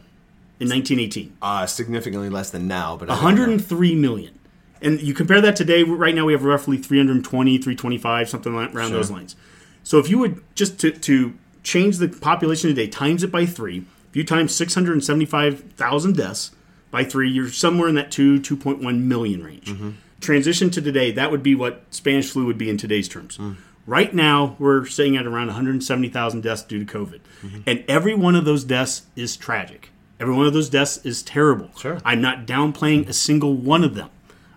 [0.59, 1.37] in 1918?
[1.41, 3.41] Uh, significantly less than now, but I don't know.
[3.41, 4.37] 103 million.
[4.81, 9.09] And you compare that today, right now we have roughly 320, 325, something around those
[9.09, 9.35] lines.
[9.83, 13.85] So if you would just to, to change the population today, times it by three,
[14.09, 16.51] if you times 675,000 deaths
[16.91, 19.73] by three, you're somewhere in that 2, 2.1 million range.
[20.21, 23.39] Transition to today, that would be what Spanish flu would be in today's terms.
[23.87, 27.19] Right now, we're sitting at around 170,000 deaths due to COVID.
[27.43, 27.61] Mm-hmm.
[27.67, 29.91] And every one of those deaths is tragic.
[30.19, 31.69] Every one of those deaths is terrible.
[31.77, 31.99] Sure.
[32.03, 34.09] I'm not downplaying a single one of them.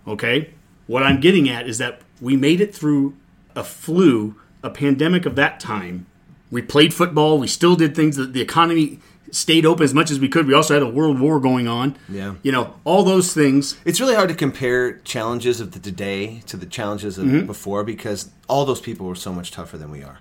[0.06, 0.54] Okay?
[0.86, 3.16] What I'm getting at is that we made it through
[3.54, 6.06] a flu, a pandemic of that time.
[6.50, 7.38] We played football.
[7.38, 10.46] We still did things that the economy stayed open as much as we could.
[10.46, 11.96] We also had a world war going on.
[12.08, 12.34] Yeah.
[12.42, 13.76] You know, all those things.
[13.84, 17.46] It's really hard to compare challenges of the today to the challenges of Mm-hmm.
[17.46, 20.18] before because all those people were so much tougher than we are.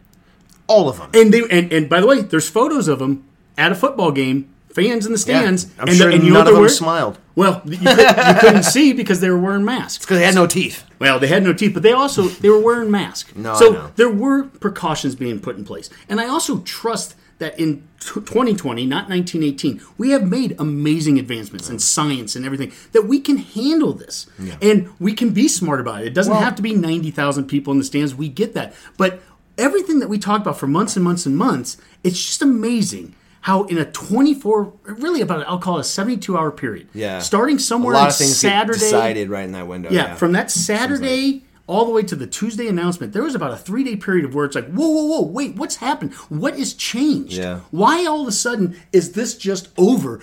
[0.67, 1.09] All of them.
[1.13, 3.23] And they and, and by the way, there's photos of them
[3.57, 5.71] at a football game, fans in the stands.
[5.79, 6.69] I'm and sure and you none know of them wearing?
[6.69, 10.03] smiled Well, you, could, you couldn't see because they were wearing masks.
[10.05, 10.83] because they had no teeth.
[10.99, 13.33] Well, they had no teeth, but they also they were wearing masks.
[13.35, 17.77] No, so there were precautions being put in place, and I also trust that in
[17.99, 23.19] t- 2020, not 1918, we have made amazing advancements in science and everything that we
[23.19, 24.25] can handle this,
[24.61, 26.07] and we can be smart about it.
[26.07, 28.15] It doesn't have to be 90,000 people in the stands.
[28.15, 29.21] We get that, but
[29.57, 33.15] everything that we talked about for months and months and months, it's just amazing.
[33.41, 37.19] How in a 24, really about I'll call it a 72 hour period, Yeah.
[37.19, 39.89] starting somewhere on Saturday, decided right in that window.
[39.89, 43.57] yeah, from that Saturday all the way to the Tuesday announcement, there was about a
[43.57, 46.13] three day period of where it's like, whoa, whoa, whoa, wait, what's happened?
[46.29, 47.33] What is changed?
[47.33, 47.59] Yeah.
[47.71, 50.21] Why all of a sudden is this just over?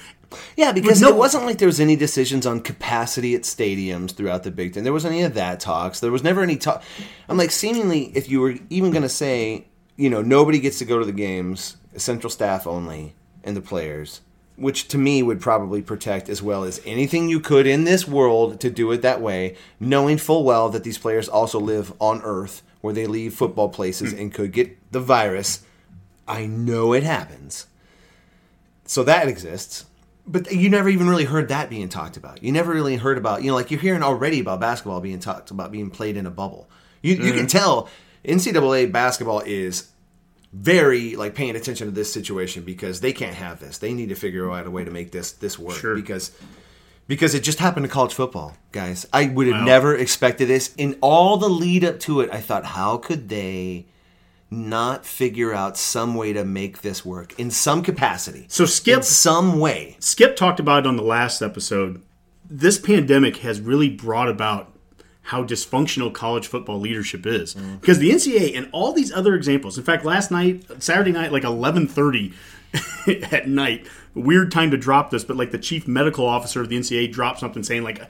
[0.56, 4.42] Yeah, because no- it wasn't like there was any decisions on capacity at stadiums throughout
[4.42, 4.82] the Big Ten.
[4.84, 6.00] There wasn't any of that talks.
[6.00, 6.82] There was never any talk.
[7.28, 10.84] I'm like, seemingly, if you were even going to say, you know, nobody gets to
[10.84, 14.22] go to the games, essential staff only, and the players,
[14.56, 18.60] which to me would probably protect as well as anything you could in this world
[18.60, 22.62] to do it that way, knowing full well that these players also live on Earth
[22.80, 24.18] where they leave football places hmm.
[24.18, 25.64] and could get the virus.
[26.28, 27.66] I know it happens.
[28.84, 29.86] So that exists.
[30.26, 32.42] But you never even really heard that being talked about.
[32.42, 35.50] You never really heard about, you know, like you're hearing already about basketball being talked
[35.50, 36.68] about being played in a bubble.
[37.02, 37.46] You, you can mm-hmm.
[37.46, 37.88] tell
[38.24, 39.90] NCAA basketball is
[40.54, 43.78] very like paying attention to this situation because they can't have this.
[43.78, 45.94] They need to figure out a way to make this this work Sure.
[45.96, 46.30] because
[47.08, 49.04] because it just happened to college football, guys.
[49.12, 49.64] I would have Wow.
[49.64, 50.72] never expected this.
[50.78, 53.86] In all the lead up to it, I thought, how could they
[54.50, 58.46] not figure out some way to make this work in some capacity?
[58.48, 59.96] So Skip in some way.
[59.98, 62.00] Skip talked about it on the last episode.
[62.48, 64.73] This pandemic has really brought about
[65.24, 69.78] how dysfunctional college football leadership is because the NCAA and all these other examples.
[69.78, 72.34] In fact, last night, Saturday night, like eleven thirty
[73.06, 76.78] at night, weird time to drop this, but like the chief medical officer of the
[76.78, 78.00] NCAA dropped something saying like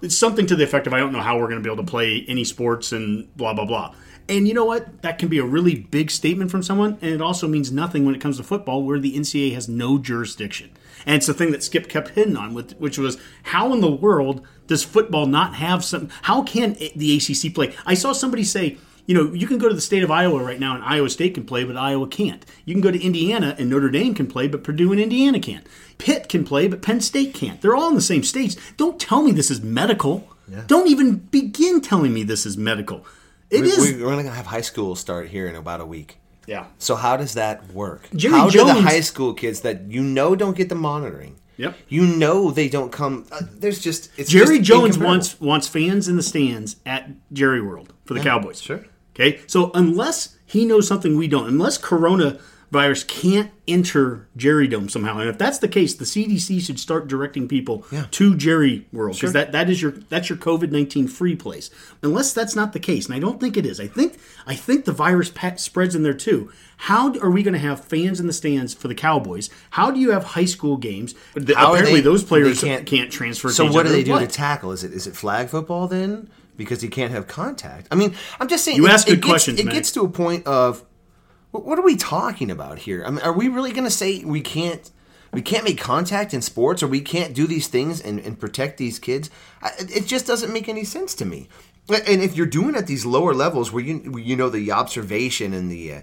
[0.00, 1.84] it's something to the effect of I don't know how we're going to be able
[1.84, 3.94] to play any sports and blah blah blah.
[4.28, 5.02] And you know what?
[5.02, 8.14] That can be a really big statement from someone, and it also means nothing when
[8.14, 10.70] it comes to football, where the NCAA has no jurisdiction.
[11.06, 13.90] And it's the thing that Skip kept hitting on, with which was how in the
[13.90, 16.08] world does football not have some?
[16.22, 17.74] How can it- the ACC play?
[17.86, 20.60] I saw somebody say, you know, you can go to the state of Iowa right
[20.60, 22.46] now, and Iowa State can play, but Iowa can't.
[22.64, 25.66] You can go to Indiana, and Notre Dame can play, but Purdue and Indiana can't.
[25.98, 27.60] Pitt can play, but Penn State can't.
[27.60, 28.56] They're all in the same states.
[28.76, 30.28] Don't tell me this is medical.
[30.68, 33.04] Don't even begin telling me this is medical.
[33.50, 33.78] It We- is.
[33.78, 36.18] we- We're going to have high school start here in about a week.
[36.46, 36.66] Yeah.
[36.78, 38.08] So how does that work?
[38.14, 41.36] Jerry how do the Jones- high school kids that you know don't get the monitoring?
[41.58, 41.76] Yep.
[41.88, 43.26] You know they don't come.
[43.30, 47.60] Uh, there's just it's Jerry just Jones wants wants fans in the stands at Jerry
[47.60, 48.60] World for the Cowboys.
[48.60, 48.84] sure.
[49.14, 51.76] Okay, so unless he knows something we don't, unless
[52.72, 57.06] coronavirus can't enter Jerry Dome somehow, and if that's the case, the CDC should start
[57.06, 58.06] directing people Yeah.
[58.12, 59.30] to Jerry World because Sure.
[59.32, 61.70] that, that is your that's your COVID nineteen free place.
[62.02, 63.78] Unless that's not the case, and I don't think it is.
[63.80, 64.14] I think
[64.46, 66.50] I think the virus pa- spreads in there too.
[66.78, 69.50] How are we going to have fans in the stands for the Cowboys?
[69.70, 71.14] How do you have high school games?
[71.54, 73.50] How apparently, they- those players can't, can't- transfer.
[73.50, 74.72] So each what do they do to tackle?
[74.72, 76.28] Is it is it flag football then?
[76.56, 77.86] Because you can't have contact.
[77.90, 78.76] I mean, I'm just saying.
[78.76, 79.74] You it- ask it good gets- questions, It Matt.
[79.74, 80.82] gets to a point of
[81.52, 83.04] what, are we talking about here?
[83.06, 84.90] I mean, are we really going to say we can't?
[85.32, 88.76] We can't make contact in sports, or we can't do these things and, and protect
[88.76, 89.30] these kids.
[89.62, 91.48] I, it just doesn't make any sense to me.
[91.88, 95.54] And if you're doing at these lower levels, where you where you know the observation
[95.54, 96.00] and the uh,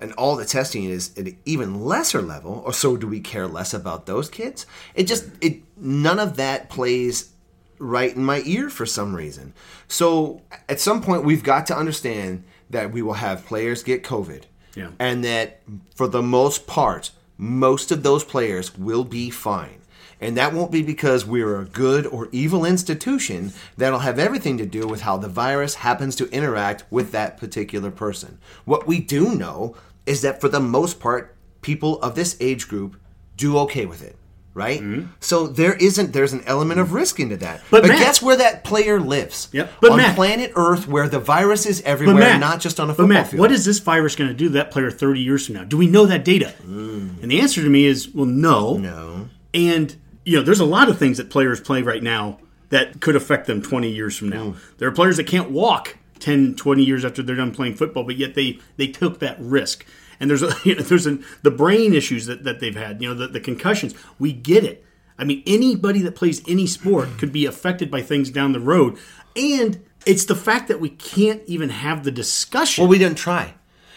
[0.00, 3.46] and all the testing is at an even lesser level, or so do we care
[3.46, 4.64] less about those kids?
[4.94, 7.32] It just it none of that plays
[7.78, 9.54] right in my ear for some reason.
[9.88, 14.44] So at some point we've got to understand that we will have players get COVID.
[14.74, 14.90] Yeah.
[14.98, 15.60] And that
[15.94, 19.80] for the most part, most of those players will be fine.
[20.20, 23.52] And that won't be because we're a good or evil institution.
[23.78, 27.90] That'll have everything to do with how the virus happens to interact with that particular
[27.90, 28.38] person.
[28.66, 33.00] What we do know is that for the most part, people of this age group
[33.36, 34.16] do okay with it.
[34.60, 34.80] Right?
[34.80, 35.06] Mm-hmm.
[35.20, 36.96] So there isn't there's an element of mm-hmm.
[36.96, 37.62] risk into that.
[37.70, 39.48] But But, Matt- guess where that player lives?
[39.52, 39.72] Yep.
[39.80, 42.92] But on Matt- planet Earth where the virus is everywhere, Matt, not just on a
[42.92, 43.40] but football Matt, field.
[43.40, 45.64] what is this virus going to do to that player 30 years from now?
[45.64, 46.54] Do we know that data?
[46.62, 47.22] Mm.
[47.22, 48.76] And the answer to me is, well, no.
[48.76, 49.28] No.
[49.54, 53.16] And, you know, there's a lot of things that players play right now that could
[53.16, 54.50] affect them 20 years from now.
[54.50, 54.56] Mm.
[54.78, 58.16] There are players that can't walk 10, 20 years after they're done playing football, but
[58.16, 59.84] yet they, they took that risk.
[60.20, 63.08] And there's a, you know, there's a, the brain issues that, that they've had, you
[63.08, 63.94] know, the, the concussions.
[64.18, 64.84] We get it.
[65.18, 68.98] I mean, anybody that plays any sport could be affected by things down the road.
[69.36, 72.82] And it's the fact that we can't even have the discussion.
[72.82, 73.54] Well, we didn't try.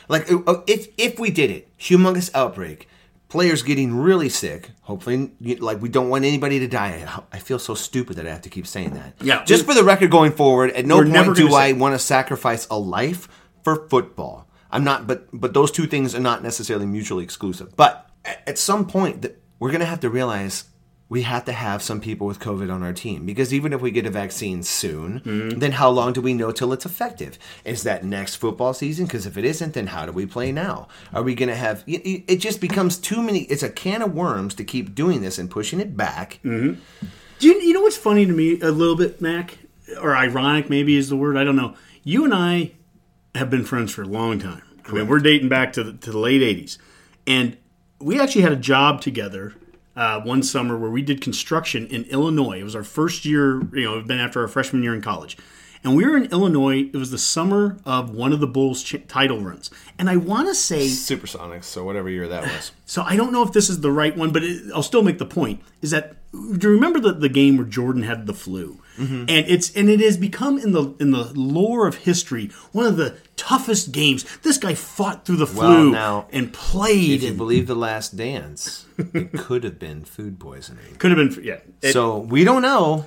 [0.10, 2.90] Like uh, if if we did it, humongous outbreak,
[3.30, 4.72] players getting really sick.
[4.82, 7.08] Hopefully, like we don't want anybody to die.
[7.32, 9.14] I feel so stupid that I have to keep saying that.
[9.22, 12.68] Yeah, Just for the record, going forward, at no point do I want to sacrifice
[12.70, 13.30] a life
[13.64, 14.48] for football.
[14.74, 17.76] I'm not, but but those two things are not necessarily mutually exclusive.
[17.76, 20.66] But at, at some point, that we're going to have to realize
[21.10, 23.92] we have to have some people with COVID on our team because even if we
[23.92, 25.60] get a vaccine soon, Mm-hmm.
[25.60, 27.38] then how long do we know till it's effective?
[27.64, 29.06] Is that next football season?
[29.06, 30.88] Because if it isn't, then how do we play now?
[31.14, 31.84] Are we going to have?
[31.88, 33.42] y- y- It just becomes too many.
[33.44, 36.40] It's a can of worms to keep doing this and pushing it back.
[36.44, 39.60] Do you, you know what's funny to me a little bit, Mac,
[40.02, 41.38] or ironic maybe is the word.
[41.38, 41.76] I don't know.
[42.04, 42.72] You and I
[43.36, 44.63] have been friends for a long time.
[44.88, 46.78] I mean, we're dating back to the, to the late '80s,
[47.26, 47.58] and
[48.00, 49.54] we actually had a job together
[49.96, 52.60] uh, one summer where we did construction in Illinois.
[52.60, 53.62] It was our first year.
[53.74, 55.38] You know, been after our freshman year in college.
[55.84, 56.90] And we were in Illinois.
[56.94, 59.70] It was the summer of one of the Bulls' ch- title runs.
[60.00, 62.72] And I want to say Supersonics, so whatever year that was.
[62.86, 65.18] so I don't know if this is the right one, but it, I'll still make
[65.18, 65.62] the point.
[65.82, 68.80] Is that do you remember the, the game where Jordan had the flu?
[68.98, 69.26] Mm-hmm.
[69.28, 72.96] And it's and it has become in the in the lore of history one of
[72.96, 74.26] the toughest games.
[74.44, 77.12] This guy fought through the Well, flu now, and played.
[77.18, 80.96] If you and believe the Last Dance, it could have been food poisoning.
[80.98, 81.60] could have been yeah.
[81.82, 83.06] It, so we don't know.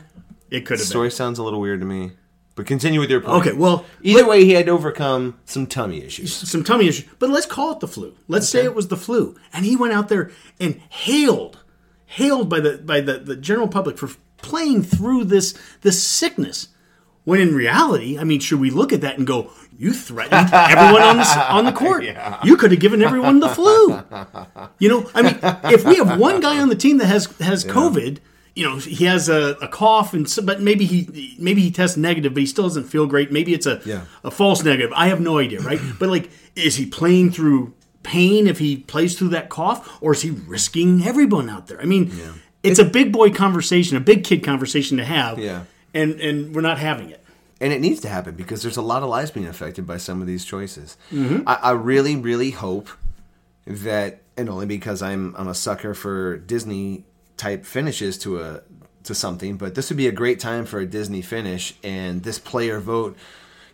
[0.50, 1.16] it could The have story been.
[1.16, 2.12] sounds a little weird to me.
[2.54, 3.46] But continue with your point.
[3.46, 6.34] Okay, well, either way, he had to overcome some tummy issues.
[6.34, 7.06] some tummy issues.
[7.18, 8.16] But let's call it the flu.
[8.28, 11.58] Let's say it was the flu, and he went out there and hailed,
[12.06, 16.68] hailed by the by the, the general public for playing through this this sickness.
[17.26, 21.02] When in reality, I mean, should we look at that and go, "You threatened everyone
[21.02, 22.04] on the on the court.
[22.44, 24.00] You could have given everyone the flu."
[24.78, 25.38] You know, I mean,
[25.74, 28.18] if we have one guy on the team that has has COVID,
[28.54, 31.96] you know, he has a, a cough and so, but maybe he maybe he tests
[31.96, 33.32] negative, but he still doesn't feel great.
[33.32, 34.02] Maybe it's a Yeah.
[34.24, 34.92] a false negative.
[34.94, 35.80] I have no idea, right?
[35.98, 40.22] but like, is he playing through pain if he plays through that cough, or is
[40.22, 41.80] he risking everyone out there?
[41.82, 42.12] I mean,
[42.62, 45.62] it's a big boy conversation, a big kid conversation to have, Yeah.
[45.96, 47.22] And and we're not having it.
[47.60, 50.20] And it needs to happen because there's a lot of lives being affected by some
[50.20, 50.98] of these choices.
[51.10, 51.48] Mm-hmm.
[51.48, 52.90] I, I really, really hope
[53.66, 57.04] that, and only because I'm I'm a sucker for Disney
[57.36, 58.62] type finishes to a
[59.04, 62.38] to something, but this would be a great time for a Disney finish, and this
[62.38, 63.16] player vote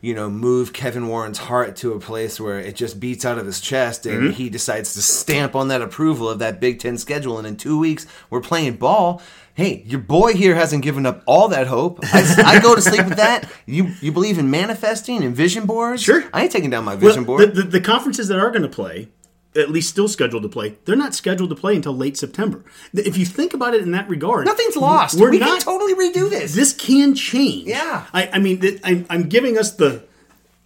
[0.05, 3.47] you know, move Kevin Warren's heart to a place where it just beats out of
[3.47, 4.33] his chest and Mm-hmm.
[4.33, 7.39] he decides to stamp on that approval of that Big Ten schedule.
[7.39, 9.23] And in two weeks, we're playing ball.
[9.55, 12.01] Hey, your boy here hasn't given up all that hope.
[12.05, 13.51] I, I go to sleep with that.
[13.67, 16.03] You you believe in manifesting and vision boards?
[16.03, 16.25] Sure.
[16.33, 17.41] I ain't taking down my Well, vision board.
[17.55, 19.09] The, the, the conferences that are going to play,
[19.55, 22.65] at least still scheduled to play, they're not scheduled to play until late September.
[22.95, 25.21] If you think about it in that regard, Nothing's lost.
[25.21, 26.55] We're we not, can totally redo this.
[26.55, 27.69] this can change.
[27.69, 28.07] Yeah.
[28.15, 30.03] I, I mean, I'm, I'm giving us the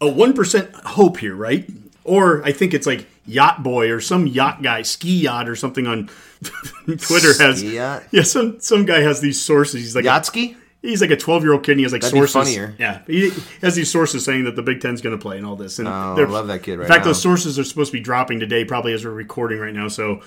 [0.01, 1.69] a one percent hope here, right?
[2.05, 5.89] Or I think it's like Yacht Boy or some yacht guy, ski yacht or something
[5.89, 6.09] on
[6.99, 7.63] Twitter has.
[7.63, 9.81] Yeah, some some guy has these sources.
[9.81, 10.57] He's like a- Yatsky?
[10.83, 12.35] He's like a 12 year old kid and he has like That'd sources.
[12.35, 12.75] funnier.
[12.79, 13.01] Yeah.
[13.09, 13.31] He
[13.61, 15.81] has these sources saying that the Big Ten's going to play and all this.
[15.81, 17.07] And Oh, I love that kid right In fact, now.
[17.11, 19.89] those sources are supposed to be dropping today, probably as we're recording right now.
[19.89, 20.21] So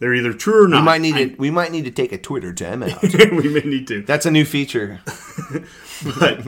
[0.00, 0.80] they're either true or not.
[0.80, 1.36] We might need I- to.
[1.36, 3.00] We might need to take a Twitter time out.
[3.32, 4.02] we may need to.
[4.02, 5.00] That's a new feature.
[6.18, 6.44] But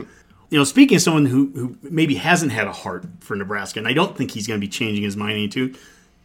[0.49, 3.87] you know, speaking of someone who who maybe hasn't had a heart for Nebraska, and
[3.87, 5.73] I don't think he's going to be changing his mind any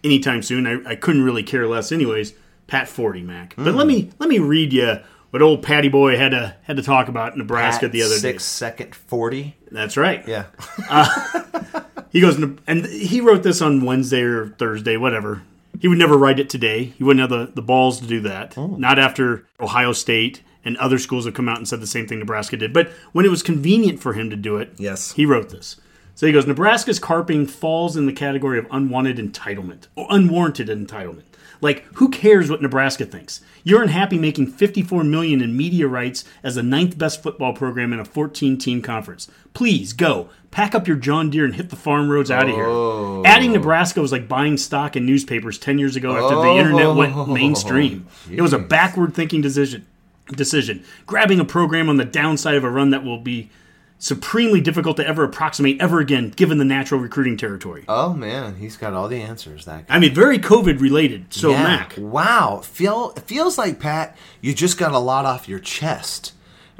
[0.05, 0.67] anytime soon.
[0.67, 2.35] I, I couldn't really care less, anyways.
[2.71, 3.55] Pat Forde Mac.
[3.57, 3.77] But Hmm.
[3.77, 4.99] let me let me read you
[5.31, 8.67] what old Patty Boy had to had to talk about Nebraska the other six day.
[8.67, 9.57] second forty.
[9.71, 10.27] That's right.
[10.27, 10.47] Yeah.
[12.13, 15.43] He goes, and he wrote this on Wednesday or Thursday, whatever.
[15.79, 16.93] He would never write it today.
[16.99, 18.59] He wouldn't have the, the balls to do that.
[18.59, 18.67] Oh.
[18.67, 22.19] Not after Ohio State and other schools have come out and said the same thing
[22.19, 22.73] Nebraska did.
[22.73, 25.13] But when it was convenient for him to do it, Yes.
[25.13, 25.77] he wrote this.
[26.17, 31.30] So he goes, Nebraska's carping falls in the category of unwanted entitlement or unwarranted entitlement.
[31.61, 33.41] Like, who cares what Nebraska thinks?
[33.65, 38.01] You're unhappy making 54 million in media rights as the ninth best football program in
[38.01, 39.29] a 14 team conference.
[39.53, 40.31] Please go.
[40.51, 42.67] Pack up your John Deere and hit the farm roads out of here.
[42.67, 43.23] Oh.
[43.25, 47.15] Adding Nebraska was like buying stock in newspapers 10 years ago after the internet went
[47.15, 47.27] oh.
[47.27, 48.07] mainstream.
[48.31, 49.87] It was a backward thinking decision.
[50.27, 50.85] Decision.
[51.07, 53.51] Grabbing a program on the downside of a run that will be
[54.01, 57.85] supremely difficult to ever approximate ever again, given the natural recruiting territory.
[57.87, 59.67] Oh man, he's got all the answers.
[59.67, 59.95] That guy.
[59.95, 61.33] I mean, very COVID related.
[61.33, 61.63] So, Yeah.
[61.63, 62.61] Mac, Wow.
[62.65, 66.33] Feel it feels like Pat, you just got a lot off your chest.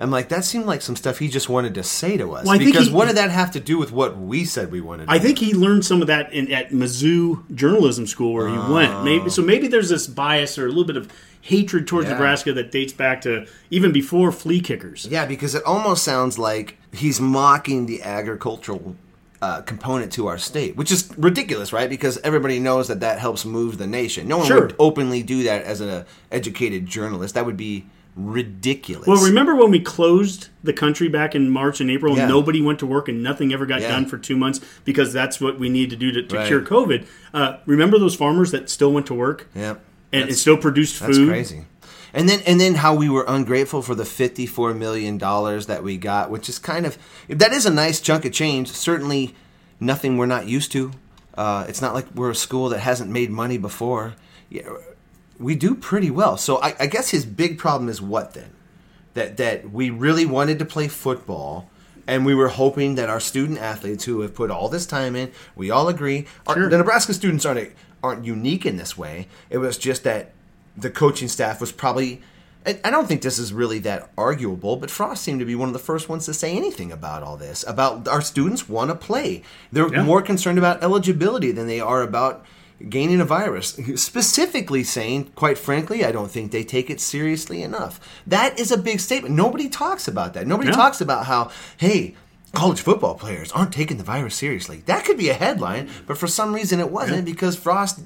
[0.03, 2.47] I'm like, that seemed like some stuff he just wanted to say to us.
[2.47, 5.05] Well, because he- what did that have to do with what we said we wanted?
[5.09, 5.25] To I do?
[5.27, 9.05] think he learned some of that in, at Mizzou journalism school where he went.
[9.05, 9.43] Maybe so.
[9.43, 11.13] Maybe there's this bias or a little bit of
[11.43, 12.15] hatred towards Yeah.
[12.15, 15.07] Nebraska that dates back to even before flea kickers.
[15.11, 18.97] Yeah, because it almost sounds like he's mocking the agricultural
[19.43, 21.89] uh, component to our state, which is ridiculous, right?
[21.89, 24.29] Because everybody knows that that helps move the nation.
[24.29, 24.61] No one Sure.
[24.61, 27.35] would openly do that as an educated journalist.
[27.37, 27.87] That would be
[28.17, 29.07] ridiculous.
[29.07, 32.23] Well, remember when we closed the country back in March and April, Yeah.
[32.25, 33.89] and nobody went to work and nothing ever got Yeah.
[33.93, 36.47] done for two months because that's what we need to do to, to Right.
[36.47, 37.05] cure COVID.
[37.33, 39.77] Uh, remember those farmers that still went to work Yeah.
[40.13, 41.09] And, and still produced food?
[41.09, 41.65] That's crazy.
[42.13, 45.83] And then and then how we were ungrateful for the fifty four million dollars that
[45.85, 46.99] we got, which is kind of
[47.29, 48.69] that is a nice chunk of change.
[48.73, 49.35] Certainly
[49.79, 50.93] nothing we're not used to.
[51.37, 54.15] Uh, it's not like we're a school that hasn't made money before.
[54.49, 54.69] Yeah,
[55.39, 56.37] we do pretty well.
[56.37, 58.51] So I, I guess his big problem is what then?
[59.15, 61.71] That that we really wanted to play football.
[62.07, 65.31] And we were hoping that our student athletes who have put all this time in,
[65.55, 66.69] we all agree, our, Sure.
[66.69, 67.71] the Nebraska students aren't
[68.03, 69.29] aren't unique in this way.
[69.51, 70.33] It was just that
[70.77, 72.23] the coaching staff was probably.
[72.67, 75.73] I don't think this is really that arguable, but Frost seemed to be one of
[75.73, 77.65] the first ones to say anything about all this.
[77.67, 79.43] About our students want to play.
[79.73, 80.03] They're Yeah.
[80.03, 82.45] more concerned about eligibility than they are about
[82.87, 83.79] gaining a virus.
[83.97, 87.99] Specifically saying, quite frankly, I don't think they take it seriously enough.
[88.27, 89.35] That is a big statement.
[89.35, 90.47] Nobody talks about that.
[90.47, 90.75] Nobody Yeah.
[90.77, 92.15] talks about how, hey,
[92.53, 94.83] college football players aren't taking the virus seriously.
[94.87, 98.01] That could be a headline, but for some reason it wasn't because Frost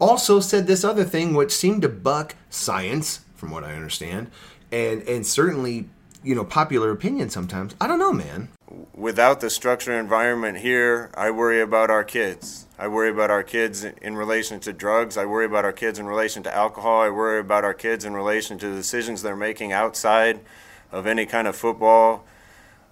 [0.00, 4.30] also said this other thing which seemed to buck science, from what I understand,
[4.72, 5.88] and and certainly,
[6.22, 7.74] you know, popular opinion sometimes.
[7.80, 8.48] I don't know, man.
[8.94, 12.66] without the structured environment here, I worry about our kids.
[12.78, 15.16] I worry about our kids in relation to drugs.
[15.16, 17.00] I worry about our kids in relation to alcohol.
[17.02, 20.40] I worry about our kids in relation to the decisions they're making outside
[20.90, 22.24] of any kind of football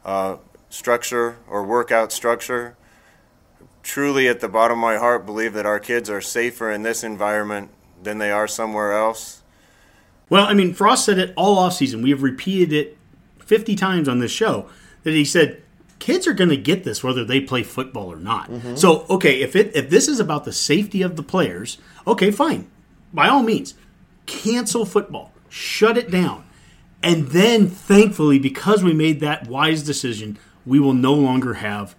[0.04, 0.36] uh,
[0.72, 2.76] structure or workout structure.
[3.82, 7.04] Truly, at the bottom of my heart, believe that our kids are safer in this
[7.04, 7.70] environment
[8.02, 9.42] than they are somewhere else.
[10.30, 12.02] Well, I mean, Frost said it all offseason.
[12.02, 12.96] We have repeated it
[13.44, 14.68] 50 times on this show
[15.02, 15.62] that he said
[15.98, 18.50] kids are going to get this whether they play football or not.
[18.50, 18.76] Mm-hmm.
[18.76, 22.70] So, okay, if it if this is about the safety of the players, okay, fine.
[23.12, 23.74] By all means,
[24.26, 25.32] cancel football.
[25.48, 26.44] Shut it down.
[27.02, 31.94] And then thankfully because we made that wise decision, we will no longer have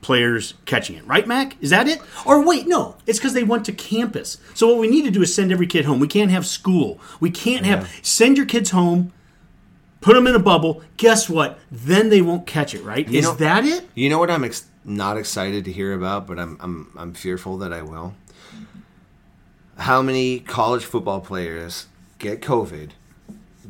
[0.00, 1.04] players catching it.
[1.06, 1.56] Right, Mac?
[1.60, 2.00] Is that it?
[2.24, 2.96] Or wait, no.
[3.06, 4.38] It's because they went to campus.
[4.54, 5.98] So what we need to do is send every kid home.
[5.98, 7.00] We can't have school.
[7.18, 9.12] We can't have send your kids home,
[10.00, 10.82] put them in a bubble.
[10.96, 11.58] Guess what?
[11.72, 13.10] Then they won't catch it, right?
[13.10, 13.88] Is know- that it?
[13.94, 17.58] You know what I'm ex- not excited to hear about, but I'm I'm I'm fearful
[17.58, 18.14] that I will.
[19.78, 21.86] How many college football players
[22.20, 22.90] get COVID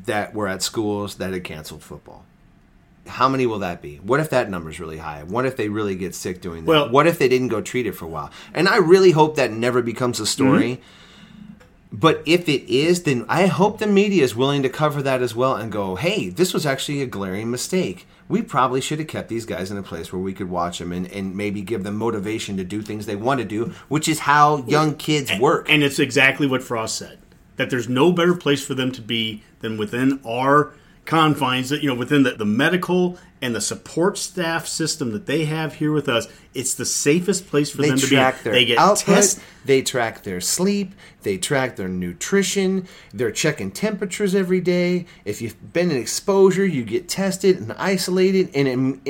[0.05, 2.26] that were at schools that had canceled football?
[3.07, 3.97] How many will that be?
[3.97, 5.23] What if that number's really high?
[5.23, 6.71] What if they really get sick doing that?
[6.71, 8.31] Well- what if they didn't go treat it for a while?
[8.55, 10.73] And I really hope that never becomes a story.
[10.73, 10.83] Mm-hmm.
[11.93, 15.35] But if it is, then I hope the media is willing to cover that as
[15.35, 18.07] well and go, hey, this was actually a glaring mistake.
[18.29, 20.93] We probably should have kept these guys in a place where we could watch them
[20.93, 24.19] and, and maybe give them motivation to do things they want to do, which is
[24.21, 25.71] how young kids work.
[25.71, 27.19] And it's exactly what Frost said
[27.55, 30.75] that there's no better place for them to be than within our
[31.07, 35.45] confines, that you know, within the, the medical and the support staff system that they
[35.45, 36.27] have here with us.
[36.55, 38.51] It's the safest place for they them to be.
[38.51, 44.61] they get output, they track their sleep, they track their nutrition, they're checking temperatures every
[44.61, 45.07] day.
[45.25, 49.01] If you've been in exposure, you get tested and isolated, and in,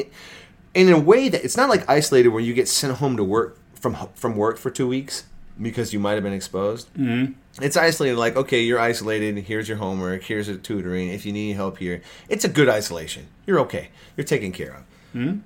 [0.75, 3.59] in a way that it's not like isolated where you get sent home to work
[3.75, 5.25] from from work for two weeks
[5.61, 6.93] because you might have been exposed.
[6.95, 7.33] Mm-hmm.
[7.63, 9.37] It's isolated, like okay, you're isolated.
[9.39, 10.23] Here's your homework.
[10.25, 11.09] Here's a tutoring.
[11.09, 13.27] If you need help here, it's a good isolation.
[13.47, 13.89] You're okay.
[14.17, 14.83] You're taken care
[15.15, 15.39] of.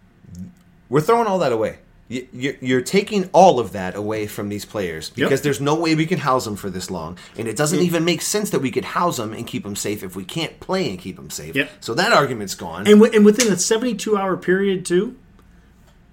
[0.89, 1.79] We're throwing all that away.
[2.09, 5.43] You- you- You're taking all of that away from these players because Yep.
[5.43, 8.21] there's no way we can house them for this long, and it doesn't even make
[8.21, 10.99] sense that we could house them and keep them safe if we can't play and
[10.99, 11.55] keep them safe.
[11.55, 11.71] Yep.
[11.81, 12.89] So that argument's gone.
[12.89, 15.15] And, w- and within a 72 hour period, too,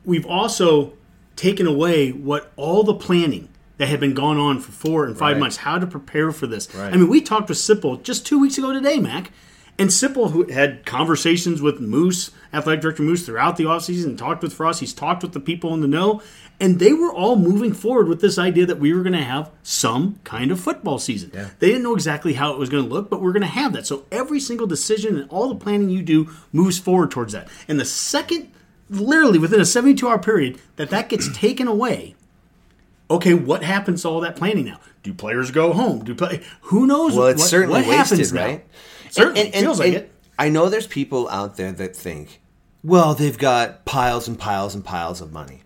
[0.06, 0.94] we've also
[1.36, 5.34] taken away what all the planning that had been going on for four and five
[5.36, 5.40] Right.
[5.40, 6.68] months, how to prepare for this.
[6.76, 6.94] Right.
[6.94, 9.32] I mean, we talked with Sipple just two weeks ago today, Mac.
[9.80, 14.42] And Sipple, who had conversations with Moos, athletic director Moos, throughout the offseason, and talked
[14.42, 14.80] with Frost.
[14.80, 16.22] He's talked with the people in the know.
[16.60, 19.52] And they were all moving forward with this idea that we were going to have
[19.62, 21.30] some kind of football season.
[21.60, 23.74] They didn't know exactly how it was going to look, but we're going to have
[23.74, 23.86] that.
[23.86, 27.48] So every single decision and all the planning you do moves forward towards that.
[27.68, 28.52] And the second,
[28.90, 32.16] literally within a 72 hour period, that that gets taken away,
[33.10, 34.80] okay, what happens to all that planning now?
[35.04, 36.04] Do players go home?
[36.04, 36.44] Do play?
[36.62, 37.16] Who knows?
[37.16, 38.46] well, it's what, certainly what happens wasted, now?
[38.46, 38.66] right?
[39.10, 40.12] Certainly feels like it.
[40.40, 42.42] I know there's people out there that think,
[42.84, 45.62] well, they've got piles and piles and piles of money.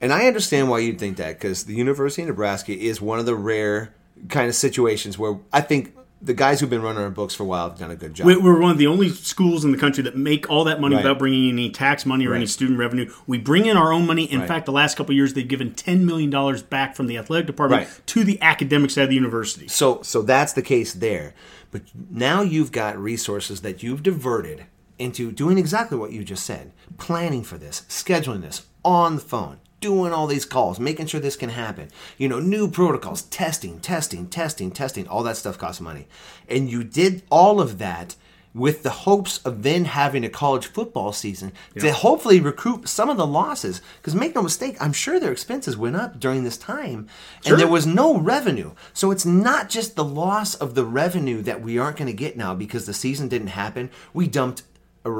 [0.00, 3.26] And I understand why you'd think that because the University of Nebraska is one of
[3.26, 3.92] the rare
[4.28, 7.46] kind of situations where I think the guys who've been running our books for a
[7.46, 8.26] while have done a good job.
[8.26, 10.96] We- We're one of the only schools in the country that make all that money
[10.96, 11.04] Right.
[11.04, 13.08] without bringing in any tax money or any student revenue.
[13.26, 14.24] We bring in our own money.
[14.24, 14.48] In Right.
[14.48, 16.30] fact, the last couple of years, they've given $10 million
[16.68, 18.06] back from the athletic department Right.
[18.06, 19.68] to the academic side of the university.
[19.68, 21.34] So so that's the case there.
[21.70, 24.64] But now you've got resources that you've diverted
[24.98, 26.72] into doing exactly what you just said.
[26.96, 31.36] Planning for this, scheduling this on the phone, doing all these calls, making sure this
[31.36, 31.88] can happen.
[32.16, 36.06] You know, new protocols, testing, testing, testing, testing, all that stuff costs money.
[36.48, 38.16] And you did all of that
[38.54, 43.16] with the hopes of then having a college football season to hopefully recoup some of
[43.16, 43.80] the losses.
[43.98, 47.08] Because make no mistake, I'm sure their expenses went up during this time,
[47.46, 48.72] and there was no revenue.
[48.92, 52.36] So it's not just the loss of the revenue that we aren't going to get
[52.36, 53.90] now because the season didn't happen.
[54.12, 54.62] We dumped
[55.04, 55.10] a,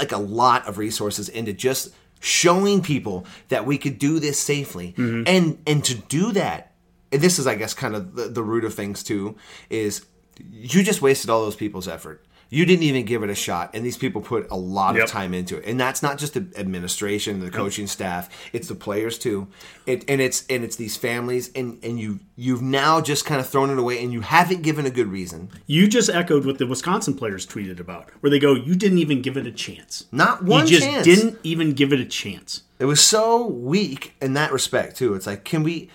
[0.00, 4.94] like a lot of resources into just showing people that we could do this safely,
[4.96, 5.24] mm-hmm.
[5.26, 6.68] and and to do that
[7.12, 9.36] and this is i guess kind of the, the root of things too
[9.70, 10.04] is
[10.50, 13.84] you just wasted all those people's effort you didn't even give it a shot and
[13.84, 15.04] these people put a lot Yep.
[15.04, 18.74] of time into it and that's not just the administration the coaching staff it's the
[18.74, 19.48] players too
[19.86, 23.48] it, and it's and it's these families and and you you've now just kind of
[23.48, 26.66] thrown it away and you haven't given a good reason You just echoed what the
[26.66, 30.04] Wisconsin players tweeted about, where they go, "You didn't even give it a chance.
[30.12, 31.04] Not one You just chance.
[31.04, 35.14] didn't even give it a chance." It was so weak in that respect too.
[35.14, 35.90] It's like, can we?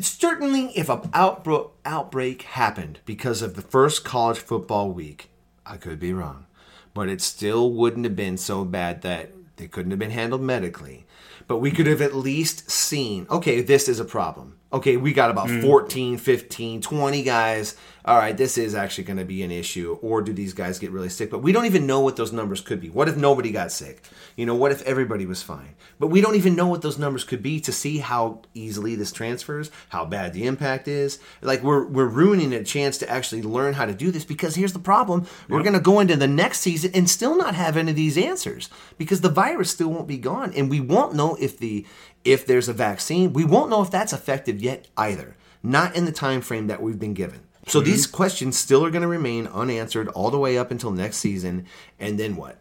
[0.00, 5.30] Certainly, if an outbro- outbreak happened because of the first college football week,
[5.66, 6.46] I could be wrong,
[6.92, 11.06] but it still wouldn't have been so bad that they couldn't have been handled medically.
[11.46, 14.56] But we could have at least seen, okay, this is a problem.
[14.72, 15.62] Okay, we got about mm.
[15.62, 17.76] 14, 15, 20 guys.
[18.06, 19.98] All right, this is actually going to be an issue.
[20.02, 21.30] Or do these guys get really sick?
[21.30, 22.90] But we don't even know what those numbers could be.
[22.90, 24.02] What if nobody got sick?
[24.36, 25.74] You know, what if everybody was fine?
[25.98, 29.10] But we don't even know what those numbers could be to see how easily this
[29.10, 31.18] transfers, how bad the impact is.
[31.40, 34.74] Like we're we're ruining a chance to actually learn how to do this because here's
[34.74, 35.26] the problem.
[35.48, 38.18] We're going to go into the next season and still not have any of these
[38.18, 41.86] answers because the virus still won't be gone and we won't know if the
[42.22, 43.32] if there's a vaccine.
[43.32, 45.38] We won't know if that's effective yet either.
[45.62, 47.40] Not in the time frame that we've been given.
[47.66, 48.16] So these mm-hmm.
[48.16, 51.66] questions still are going to remain unanswered all the way up until next season
[51.98, 52.58] and then what?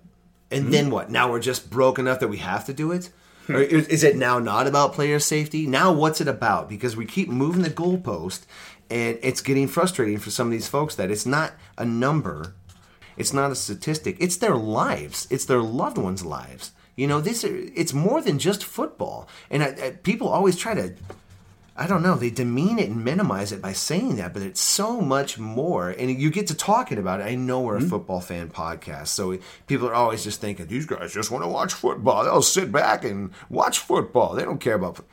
[0.52, 0.94] And then mm-hmm.
[0.94, 1.10] what?
[1.10, 3.10] Now we're just broke enough that we have to do it?
[3.48, 3.56] Hmm.
[3.56, 5.68] Or is is it now not about player safety?
[5.68, 6.70] Now what's it about?
[6.70, 8.46] Because we keep moving the goalpost
[8.90, 12.56] and it's getting frustrating for some of these folks that it's not a number,
[13.18, 16.72] it's not a statistic, it's their lives, it's their loved ones' lives.
[16.96, 20.94] You know, this it's more than just football, and I, I, people always try to.
[21.76, 22.14] I don't know.
[22.16, 25.90] They demean it and minimize it by saying that, but it's so much more.
[25.90, 27.24] And you get to talking about it.
[27.24, 27.90] I know we're a Mm-hmm.
[27.90, 31.74] football fan podcast, so people are always just thinking these guys just want to watch
[31.74, 32.24] football.
[32.24, 34.36] They'll sit back and watch football.
[34.36, 35.04] They don't care about.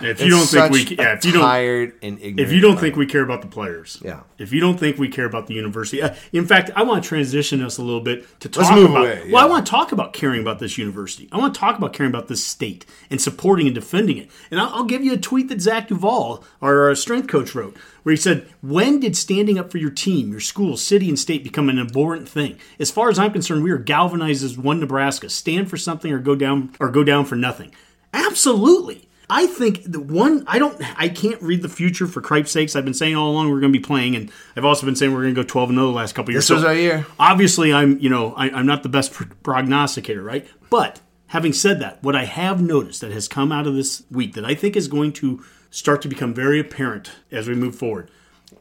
[0.00, 2.40] If you don't think we, yeah, if you don't, tired and ignorant.
[2.40, 4.20] if you don't like- think we care about the players, Yeah.
[4.38, 7.08] If you don't think we care about the university, uh, in fact, I want to
[7.08, 8.96] transition us a little bit to talk about.
[9.04, 11.28] away, Well, I want to talk about caring about this university.
[11.30, 14.30] I want to talk about caring about this state and supporting and defending it.
[14.50, 17.76] And I'll, I'll give you a tweet that Zach Duvall, our uh, strength coach, wrote,
[18.02, 21.42] where he said, "When did standing up for your team, your school, city, and state
[21.44, 22.56] become an abhorrent thing?
[22.78, 25.28] As far as I'm concerned, we are galvanized as one Nebraska.
[25.28, 27.72] Stand for something or go down or go down for nothing.
[28.14, 32.76] Absolutely." I think the one I don't I can't read the future for Cripe's sakes.
[32.76, 35.12] I've been saying all along we're going to be playing, and I've also been saying
[35.12, 36.46] we're going to go twelve and zero the last couple years.
[36.46, 37.06] This was our year.
[37.18, 39.12] Obviously, I'm you know I, I'm not the best
[39.42, 40.46] prognosticator, right?
[40.70, 44.34] But having said that, what I have noticed that has come out of this week
[44.34, 48.10] that I think is going to start to become very apparent as we move forward,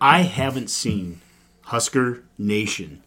[0.02, 1.22] I haven't seen
[1.62, 3.04] Husker Nation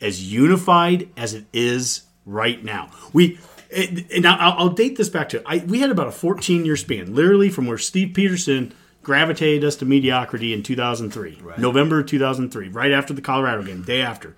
[0.00, 2.90] as unified as it is right now.
[3.12, 3.38] We
[3.74, 6.76] and and I'll, I'll date this back to I, we had about a 14 year
[6.76, 8.72] span, literally from where Steve Pederson
[9.02, 14.00] gravitated us to mediocrity in 2003, November of 2003, right after the Colorado game, day
[14.00, 14.34] after.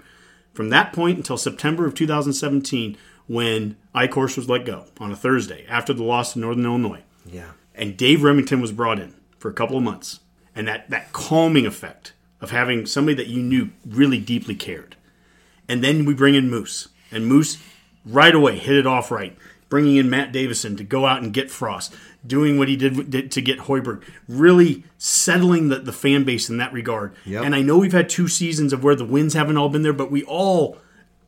[0.54, 2.96] From that point until September of 2017,
[3.28, 7.02] when Eichorst was let go on a Thursday after the loss to Northern Illinois.
[7.24, 7.52] Yeah.
[7.74, 10.20] and Dave Rimington was brought in for a couple of months,
[10.54, 14.96] and that that calming effect of having somebody that you knew really deeply cared,
[15.68, 17.58] and then we bring in Moos, and Moos
[18.06, 19.36] right away hit it off right,
[19.68, 21.94] bringing in Matt Davison to go out and get Frost,
[22.26, 26.56] doing what he did, did to get Hoiberg, really settling the, the fan base in
[26.58, 27.14] that regard.
[27.24, 27.44] Yep.
[27.44, 29.92] And I know we've had two seasons of where the wins haven't all been there,
[29.92, 30.78] but we all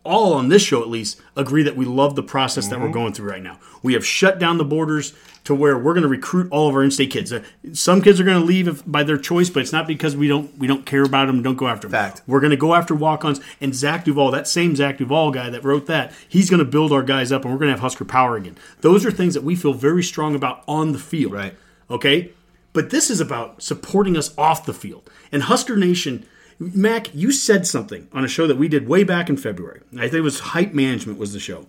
[0.04, 3.12] all on this show at least agree that we love the process that we're going
[3.12, 3.58] through right now.
[3.82, 5.12] We have shut down the borders
[5.44, 7.32] to where we're going to recruit all of our in-state kids.
[7.32, 7.42] Uh,
[7.72, 10.28] Some kids are going to leave if, by their choice, but it's not because we
[10.28, 11.42] don't we don't care about them.
[11.42, 11.92] Don't go after them.
[11.92, 12.22] Fact.
[12.26, 13.40] We're going to go after walk-ons.
[13.60, 16.92] And Zach Duvall, that same Zach Duvall guy that wrote that, he's going to build
[16.92, 18.56] our guys up, and we're going to have Husker power again.
[18.80, 21.32] Those are things that we feel very strong about on the field.
[21.32, 21.54] Right.
[21.90, 22.32] Okay.
[22.74, 25.10] But this is about supporting us off the field.
[25.32, 26.26] And Husker Nation,
[26.58, 29.80] Mac, you said something on a show that we did way back in February.
[29.94, 31.66] I think it was Hype Management was the show.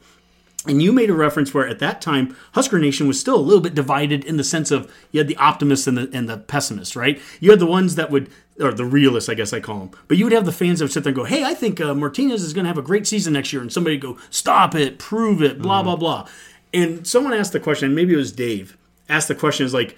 [0.67, 3.61] And you made a reference where at that time Husker Nation was still a little
[3.61, 6.97] bit divided in the sense of you had the optimists and the and the pessimists,
[6.97, 7.21] right?
[7.39, 8.29] You had the ones that would
[8.59, 9.91] or the realists, I guess I call them.
[10.09, 11.79] But you would have the fans that would sit there and go, "Hey, I think
[11.79, 14.17] uh, Martinez is going to have a great season next year," and somebody would go,
[14.31, 16.27] "Stop it, prove it, blah blah blah."
[16.73, 18.77] And someone asked the question, maybe it was Dave,
[19.07, 19.97] asked the question is like,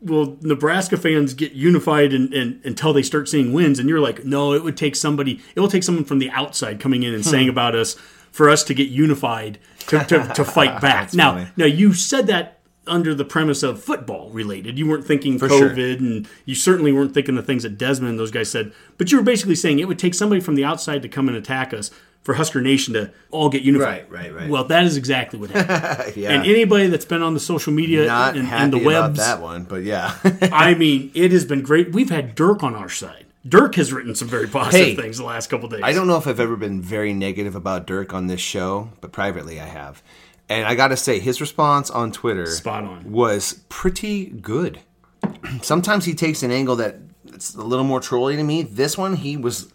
[0.00, 3.78] will Nebraska fans get unified and, and, until they start seeing wins?
[3.78, 6.80] And you're like, no, it would take somebody, it will take someone from the outside
[6.80, 7.30] coming in and hmm.
[7.30, 7.94] saying about us
[8.30, 11.12] for us to get unified to, to, to fight back.
[11.14, 11.48] now, funny.
[11.56, 14.78] now you said that under the premise of football related.
[14.78, 15.48] You weren't thinking sure.
[15.48, 18.72] COVID, and you certainly weren't thinking the things that Desmond and those guys said.
[18.98, 21.36] But you were basically saying it would take somebody from the outside to come and
[21.36, 21.90] attack us
[22.22, 24.10] for Husker Nation to all get unified.
[24.10, 24.50] Right, right, right.
[24.50, 26.16] Well, that is exactly what happened.
[26.16, 26.32] Yeah.
[26.32, 29.40] And anybody that's been on the social media Not and, happy and the about that
[29.40, 30.16] one, but yeah.
[30.52, 31.92] I mean, it has been great.
[31.92, 33.26] We've had Dirk on our side.
[33.48, 35.80] Dirk has written some very positive Hey, things the last couple days.
[35.82, 39.12] I don't know if I've ever been very negative about Dirk on this show, but
[39.12, 40.02] privately I have.
[40.48, 43.10] And I got to say, his response on Twitter Spot on.
[43.10, 44.80] was pretty good.
[45.62, 46.96] Sometimes he takes an angle that
[47.26, 48.62] it's a little more trolly to me.
[48.62, 49.72] This one, he was.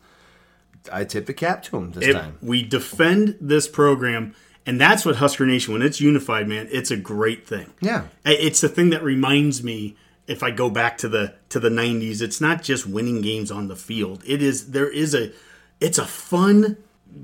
[0.91, 2.33] I tip the cap to him this It- time.
[2.41, 4.33] we defend this program,
[4.65, 5.73] and that's what Husker Nation.
[5.73, 7.67] When it's unified, man, it's a great thing.
[7.81, 8.03] Yeah.
[8.25, 9.95] It's the thing that reminds me.
[10.27, 13.67] If I go back to the to the '90s, it's not just winning games on
[13.67, 14.23] the field.
[14.25, 15.31] It is there is a
[15.79, 16.77] it's a fun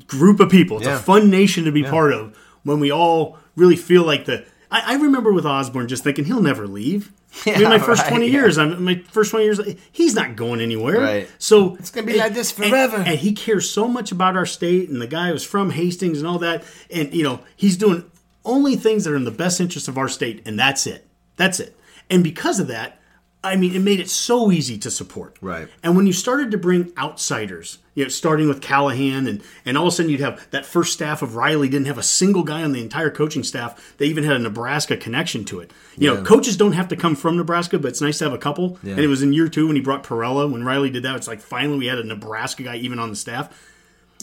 [0.08, 0.78] group of people.
[0.78, 0.98] It's Yeah.
[0.98, 4.46] a fun nation to be part of when we all really feel like the.
[4.70, 7.12] I, I remember with Osborne just thinking he'll never leave.
[7.46, 8.32] I mean, my first right, twenty yeah.
[8.34, 9.60] years, I'm my first twenty years.
[9.92, 11.00] He's not going anywhere.
[11.00, 11.30] Right.
[11.38, 12.98] So It's gonna be like this and- forever.
[12.98, 16.28] and he cares so much about our state and the guy was from Hastings and
[16.28, 18.04] all that and you know he's doing
[18.44, 21.08] only things that are in the best interest of our state and that's it
[21.38, 21.78] that's it
[22.10, 23.00] and because of that
[23.44, 25.38] I mean it made it so easy to support.
[25.42, 25.68] Right.
[25.84, 29.88] and when you started to bring outsiders you know starting with Callahan and and all
[29.88, 32.64] of a sudden you'd have that first staff of Riley didn't have a single guy
[32.64, 33.96] on the entire coaching staff.
[33.98, 35.72] They even had a Nebraska connection to it.
[35.98, 38.38] You know coaches don't have to come from Nebraska but it's nice to have a
[38.38, 38.78] couple.
[38.84, 40.52] And it was in year two when he brought Perella.
[40.52, 43.16] When Riley did that it's like finally we had a Nebraska guy even on the
[43.16, 43.50] staff.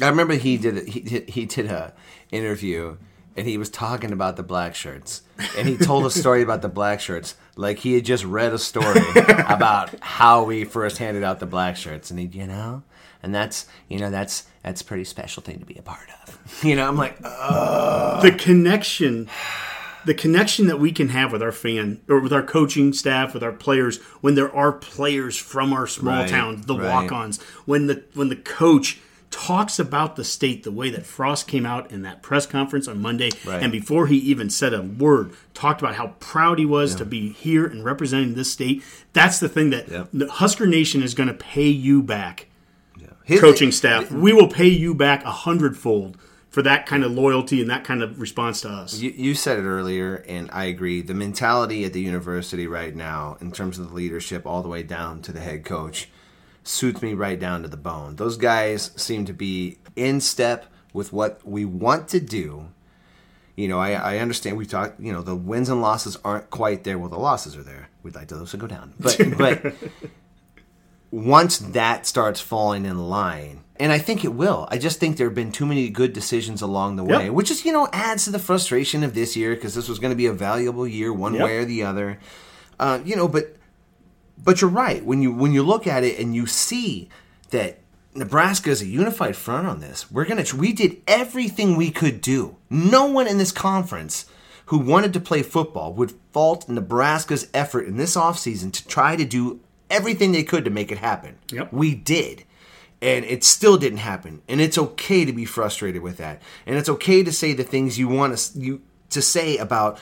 [0.01, 1.93] I remember he did he did, he did a
[2.31, 2.97] interview
[3.39, 5.23] and he was talking about the black shirts
[5.57, 8.59] and he told a story about the black shirts like he had just read a
[8.59, 9.01] story
[9.49, 12.83] about how we first handed out the black shirts and he you know
[13.23, 16.39] and that's you know that's that's a pretty special thing to be a part of.
[16.65, 19.29] You know, I'm like, the connection
[20.05, 23.43] the connection that we can have with our fan or with our coaching staff with
[23.43, 26.89] our players when there are players from our small Right, towns the right.
[26.89, 28.99] walk-ons when the when the coach
[29.31, 33.01] talks about the state the way that Frost came out in that press conference on
[33.01, 33.63] Monday Right.
[33.63, 37.31] and before he even said a word talked about how proud he was to be
[37.33, 40.09] here and representing this state that's the thing that Yep.
[40.15, 42.47] the Husker Nation is going to pay you back
[43.25, 46.17] his- coaching staff we will pay you back a hundredfold
[46.49, 49.59] for that kind of loyalty and that kind of response to us You, you said
[49.59, 51.03] it earlier, and I agree.
[51.03, 54.83] The mentality at the university right now, in terms of the leadership, all the way
[54.83, 56.09] down to the head coach,
[56.65, 58.17] suits me right down to the bone.
[58.17, 62.69] Those guys seem to be in step with what we want to do.
[63.57, 65.01] You know, I, I understand we talked.
[65.01, 66.99] You know, the wins and losses aren't quite there.
[66.99, 67.89] Well, the losses are there.
[68.03, 69.75] We'd like those to go down, but but
[71.11, 74.69] once that starts falling in line, and I think it will.
[74.71, 77.33] I just think there have been too many good decisions along the way, Yep.
[77.33, 80.13] which is you know adds to the frustration of this year because this was going
[80.13, 81.45] to be a valuable year one Yep.
[81.45, 82.19] way or the other.
[82.79, 83.57] Uh, you know, but
[84.45, 87.09] but you're right when you when you look at it and you see
[87.51, 87.79] that
[88.15, 90.11] Nebraska is a unified front on this.
[90.11, 92.57] We're gonna we did everything we could do.
[92.71, 94.27] No one in this conference
[94.67, 99.25] who wanted to play football would fault Nebraska's effort in this offseason to try to
[99.25, 101.39] do everything they could to make it happen.
[101.51, 101.73] Yep.
[101.73, 102.45] We did.
[103.01, 104.43] And it still didn't happen.
[104.47, 106.43] And it's okay to be frustrated with that.
[106.67, 109.99] And it's okay to say the things you want to you to say about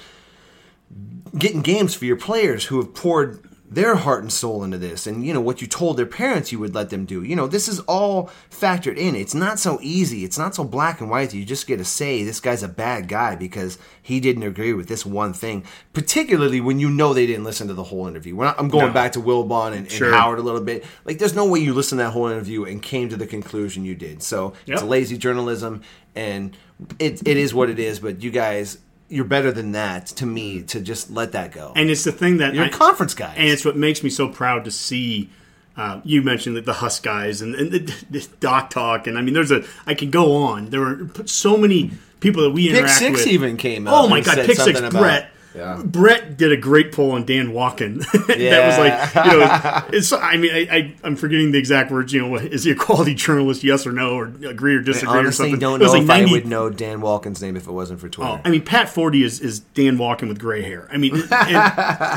[1.37, 5.27] getting games for your players who have poured their heart and soul into this and
[5.27, 7.23] you know what you told their parents you would let them do.
[7.25, 9.17] You know this is all factored in.
[9.17, 10.25] It's not so easy.
[10.25, 12.69] It's not so black and white that you just get to say this guy's a
[12.69, 17.27] bad guy because he didn't agree with this one thing particularly when you know they
[17.27, 18.37] didn't listen to the whole interview.
[18.37, 18.93] Not, i'm going No.
[18.93, 20.12] back to wilbon and, and Sure.
[20.12, 20.85] howard a little bit.
[21.05, 23.85] Like there's no way you listened to that whole interview and came to the conclusion
[23.85, 24.23] you did.
[24.23, 25.83] So it's lazy journalism
[26.14, 26.57] and
[26.99, 28.79] it, it is what it is but you guys
[29.09, 32.39] you're better than that to me to just let that go And it's the thing
[32.39, 33.35] that you're I- conference guys.
[33.39, 35.31] and it's what makes me so proud to see.
[35.77, 37.79] Uh, you mentioned that the Husk guys and, and the,
[38.09, 39.63] the Doc Talk, and I mean, there's a.
[39.87, 40.71] I can go on.
[40.71, 41.91] There were so many
[42.21, 43.27] people that we Pick interact Six with.
[43.27, 44.81] even came Oh my God, Pick Six.
[44.81, 45.29] Brett.
[45.57, 45.83] Yeah.
[45.83, 48.01] Brett did a great poll on Dan Wolken.
[48.27, 50.13] that was like, you know, it's.
[50.13, 52.13] I mean, I, I, I'm forgetting the exact words.
[52.13, 53.65] You know, is he a quality journalist?
[53.65, 55.59] Yes or no, or agree or I disagree or something.
[55.59, 58.09] don't It know like if I would know Dan Wolken's name if it wasn't for
[58.09, 58.33] Twitter.
[58.33, 60.89] Oh, I mean, Pat Forde is, is Dan Wolken with gray hair.
[60.93, 61.31] I mean, and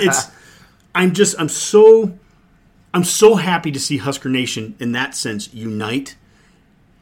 [0.03, 0.29] it's.
[0.93, 1.39] I'm just.
[1.39, 2.17] I'm so.
[2.93, 6.15] I'm so happy to see Husker Nation in that sense unite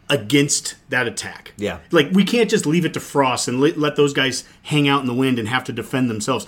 [0.10, 1.53] against that attack.
[1.58, 1.80] Yeah.
[1.91, 5.01] like we can't just leave it to Frost and let, let those guys hang out
[5.01, 6.47] in the wind and have to defend themselves.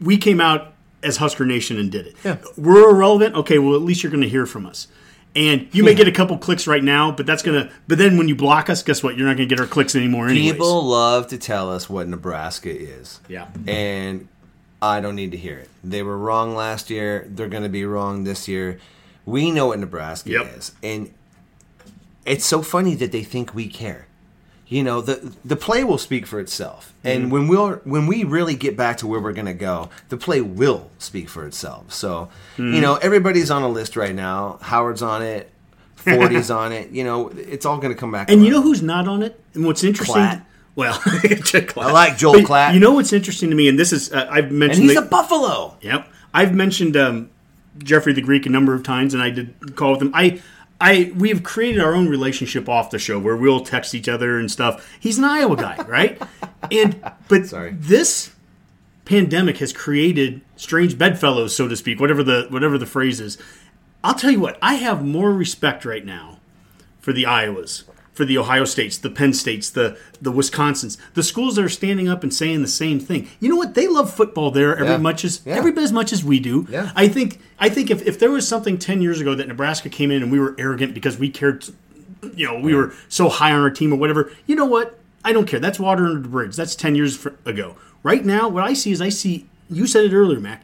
[0.00, 0.72] We came out
[1.02, 2.16] as Husker Nation and did it.
[2.24, 2.38] Yeah.
[2.56, 3.34] We're irrelevant.
[3.36, 4.88] Okay, well at least you're going to hear from us.
[5.36, 7.70] And you may get a couple clicks right now, but that's gonna.
[7.86, 9.16] But then when you block us, guess what?
[9.16, 10.26] You're not gonna get our clicks anymore.
[10.28, 10.54] Anyways.
[10.54, 13.20] People love to tell us what Nebraska is.
[13.28, 13.46] Yeah.
[13.68, 14.26] And
[14.82, 15.68] I don't need to hear it.
[15.84, 17.28] They were wrong last year.
[17.30, 18.80] They're going to be wrong this year.
[19.26, 20.56] We know what Nebraska Yep.
[20.58, 20.72] is.
[20.82, 21.12] And
[22.26, 24.06] it's so funny that they think we care.
[24.66, 26.94] You know, the the play will speak for itself.
[27.02, 27.32] And Mm-hmm.
[27.32, 30.40] when we'll when we really get back to where we're going to go, the play
[30.40, 31.92] will speak for itself.
[31.92, 32.74] So, Mm-hmm.
[32.74, 34.58] you know, everybody's on a list right now.
[34.62, 35.50] Howard's on it.
[35.96, 36.90] Forde's on it.
[36.90, 38.30] You know, it's all going to come back.
[38.30, 39.40] And you know who's not on it?
[39.54, 40.42] And what's interesting?
[40.76, 41.02] Well.
[41.04, 42.74] I like Joel But Klatt.
[42.74, 44.84] You know what's interesting to me, and this is uh, I've and mentioned.
[44.84, 45.76] he's the- a Buffalo.
[45.80, 47.28] Yep, I've mentioned um,
[47.78, 50.12] Jeffrey the Greek a number of times, and I did call with him.
[50.14, 50.40] I,
[50.80, 54.50] I, we've created our own relationship off the show where we'll text each other and
[54.50, 54.96] stuff.
[54.98, 56.20] He's an Iowa guy, right?
[56.72, 57.72] And but Sorry.
[57.74, 58.34] this
[59.04, 63.36] pandemic has created strange bedfellows, so to speak, whatever the whatever the phrase is.
[64.02, 66.38] I'll tell you what, I have more respect right now
[67.00, 67.84] for the Iowas,
[68.20, 72.06] for the Ohio States, the Penn States, the the Wisconsins, the schools that are standing
[72.06, 73.26] up and saying the same thing.
[73.40, 73.72] You know what?
[73.74, 74.96] They love football there every Yeah.
[74.98, 75.54] much as Yeah.
[75.54, 76.66] every bit as much as we do.
[76.70, 76.90] Yeah.
[76.94, 80.10] I think I think if, if there was something ten years ago that Nebraska came
[80.10, 81.64] in and we were arrogant because we cared,
[82.36, 84.30] you know, we were so high on our team or whatever.
[84.46, 84.98] You know what?
[85.24, 85.58] I don't care.
[85.60, 86.56] That's water under the bridge.
[86.56, 87.76] That's ten years fr- ago.
[88.02, 89.46] Right now, what I see is I see.
[89.70, 90.62] You said it earlier, Mac.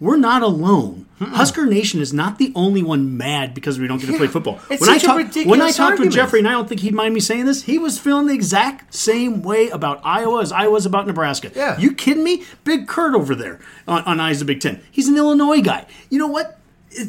[0.00, 1.06] We're not alone.
[1.18, 1.24] Hmm.
[1.32, 4.60] Husker Nation is not the only one mad because we don't get to play football.
[4.70, 6.00] It's when I such a talk- ridiculous when I talked argument.
[6.10, 8.34] with Jeffrey, and I don't think he'd mind me saying this, he was feeling the
[8.34, 11.50] exact same way about Iowa as I was about Nebraska.
[11.54, 11.76] Yeah.
[11.78, 12.44] You kidding me?
[12.62, 14.80] Big Kurt over there on, on Eyes of Big Ten.
[14.92, 15.86] He's an Illinois guy.
[16.10, 16.60] You know what?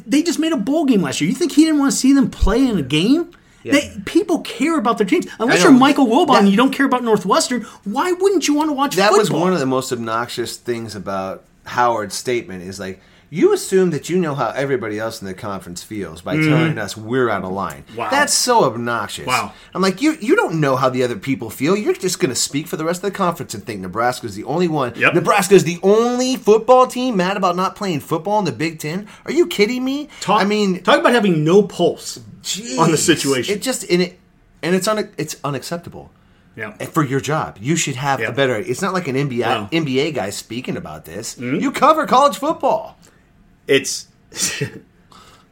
[0.07, 1.29] They just made a bowl game last year.
[1.29, 3.31] You think he didn't want to see them play in a game?
[3.63, 5.27] They, people care about their teams.
[5.39, 5.71] Unless you're.
[5.71, 8.95] Michael Wilbon That- and you don't care about Northwestern, why wouldn't you want to watch
[8.95, 9.19] That football?
[9.19, 13.01] was one of the most obnoxious things about Howard's statement is like,
[13.31, 16.49] You assume that you know how everybody else in the conference feels by mm-hmm.
[16.49, 17.85] telling us we're out of line.
[17.95, 18.09] Wow.
[18.09, 19.27] That's so obnoxious.
[19.27, 19.53] Wow.
[19.73, 21.77] I'm like, you you don't know how the other people feel.
[21.77, 24.45] You're just going to speak for the rest of the conference and think Nebraska's the
[24.45, 24.93] only one.
[24.95, 25.13] Yep.
[25.13, 29.07] Nebraska's the only football team mad about not playing football in the Big Ten.
[29.25, 30.09] Are you kidding me?
[30.21, 32.17] Talk, I mean, talk about having no pulse
[32.79, 33.55] on the situation.
[33.55, 34.19] It just and it
[34.63, 36.11] and it's un, it's unacceptable.
[36.55, 36.71] Yeah.
[36.87, 37.57] For your job.
[37.61, 38.29] You should have Yeah.
[38.29, 38.55] a better.
[38.57, 39.43] It's not like an NBA.
[39.69, 39.75] Mm-hmm.
[39.75, 41.37] NBA guy speaking about this.
[41.37, 42.97] You cover college football.
[43.67, 44.07] it's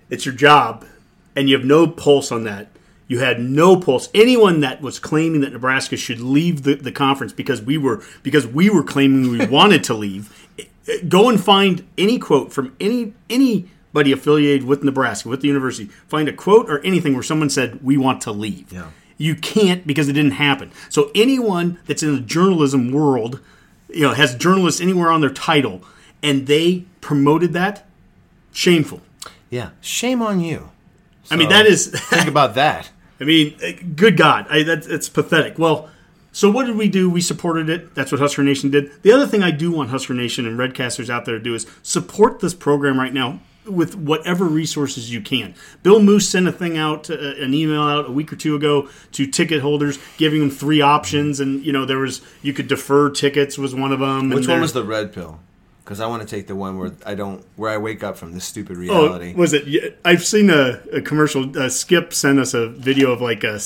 [0.10, 0.86] it's your job
[1.36, 2.68] and you have no pulse on that
[3.08, 7.34] you had no pulse anyone that was claiming that nebraska should leave the, the conference
[7.34, 10.32] because we were because we were claiming we wanted to leave
[11.08, 16.28] go and find any quote from any anybody affiliated with nebraska with the university find
[16.30, 18.90] a quote or anything where someone said we want to leave Yeah.
[19.18, 20.72] You can't because it didn't happen.
[20.90, 23.40] So anyone that's in the journalism world
[23.90, 25.82] you know has journalists anywhere on their title
[26.22, 27.86] and they promoted that
[28.52, 29.02] shameful.
[29.50, 29.70] Yeah.
[29.82, 30.70] Shame on you.
[31.32, 32.90] i mean that is think about that.
[33.20, 35.58] i mean uh, good god I, that's, that's pathetic.
[35.58, 35.90] Well
[36.34, 37.10] so what did we do?
[37.10, 37.96] We supported it.
[37.96, 39.02] That's what husker nation did.
[39.02, 41.66] The other thing i do want husker nation and redcasters out there to do is
[41.82, 45.54] support this program right now with whatever resources you can.
[45.84, 48.90] Bill Moos sent a thing out, uh, an email out a week or two ago
[49.14, 53.10] to ticket holders, giving them three options, and you know there was you could defer
[53.10, 54.30] tickets was one of them.
[54.30, 55.40] Which one was the red pill?
[55.84, 58.34] Because I want to take the one where I don't, where I wake up from
[58.34, 59.34] this stupid Oh, reality.
[59.34, 59.98] was it?
[60.04, 61.58] I've seen a, a commercial.
[61.58, 63.58] Uh, Skip sent us a video of like a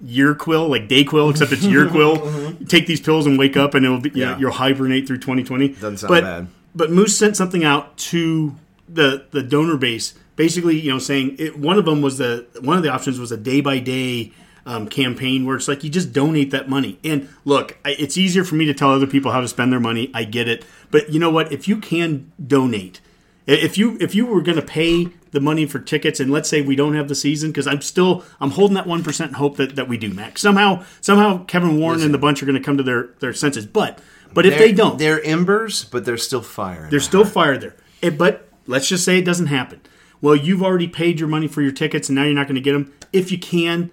[0.00, 2.16] year quill, like day quill, except it's year quill.
[2.58, 4.36] You take these pills and wake up, and it'll be Yeah.
[4.36, 5.68] you'll hibernate through 2020.
[5.68, 6.48] Doesn't sound but, bad.
[6.74, 8.56] But Moos sent something out to
[8.88, 12.76] the the donor base, basically, you know, saying it, one of them was the one
[12.76, 14.32] of the options was a day by day.
[14.66, 18.44] Um, campaign where it's like you just donate that money and look I- it's easier
[18.44, 21.08] for me to tell other people how to spend their money i get it but
[21.10, 23.00] you know what if you can donate
[23.46, 26.60] if you if you were going to pay the money for tickets and let's say
[26.60, 29.88] we don't have the season because i'm still i'm holding that 1% hope that, that
[29.88, 32.82] we do max somehow somehow kevin warren and the bunch are going to come to
[32.82, 33.98] their their senses but
[34.34, 36.88] but if They're- they don't they're embers, but they're still fire.
[36.90, 37.76] there's still fire there.
[38.02, 39.80] Eh, but let's just say it doesn't happen.
[40.20, 42.60] Well, you've already paid your money for your tickets, and now you're not going to
[42.60, 42.92] get them.
[43.12, 43.90] If you can,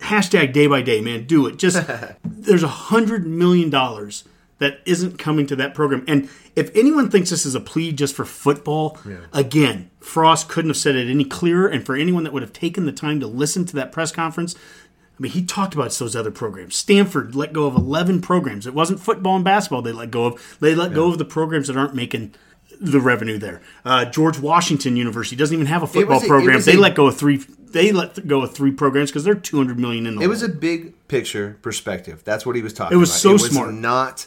[0.00, 1.56] hashtag day by day, man, do it.
[1.58, 1.86] Just
[2.24, 4.24] there's a hundred million dollars
[4.58, 6.04] that isn't coming to that program.
[6.06, 8.98] And if anyone thinks this is a plea just for football,
[9.32, 11.66] again, Frost couldn't have said it any clearer.
[11.66, 14.54] And for anyone that would have taken the time to listen to that press conference,
[14.54, 16.76] I mean, he talked about those other programs.
[16.76, 18.66] Stanford let go of 11 programs.
[18.66, 20.56] It wasn't football and basketball they let go of.
[20.60, 22.34] They let go of the programs that aren't making
[22.80, 23.60] the revenue there.
[23.84, 26.60] Uh, George Washington University doesn't even have a football a- program.
[26.62, 27.36] They a- let go of three.
[27.36, 30.22] They let go of three programs because they're 200 million in the.
[30.22, 32.24] It was a big picture perspective.
[32.24, 32.96] That's what he was talking about.
[32.96, 33.38] It was about.
[33.40, 33.74] so smart.
[33.74, 34.26] Not.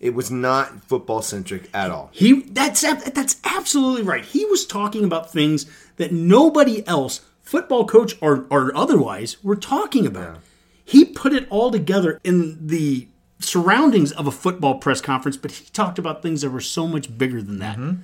[0.00, 2.10] It was not football centric at all.
[2.12, 4.24] He that's that's absolutely right.
[4.24, 5.66] He was talking about things
[5.96, 10.38] that nobody else, football coach or or otherwise, were talking about.
[10.84, 13.06] He put it all together in the
[13.40, 17.16] surroundings of a football press conference, but he talked about things that were so much
[17.18, 17.76] bigger than that.
[17.76, 18.02] Mm-hmm.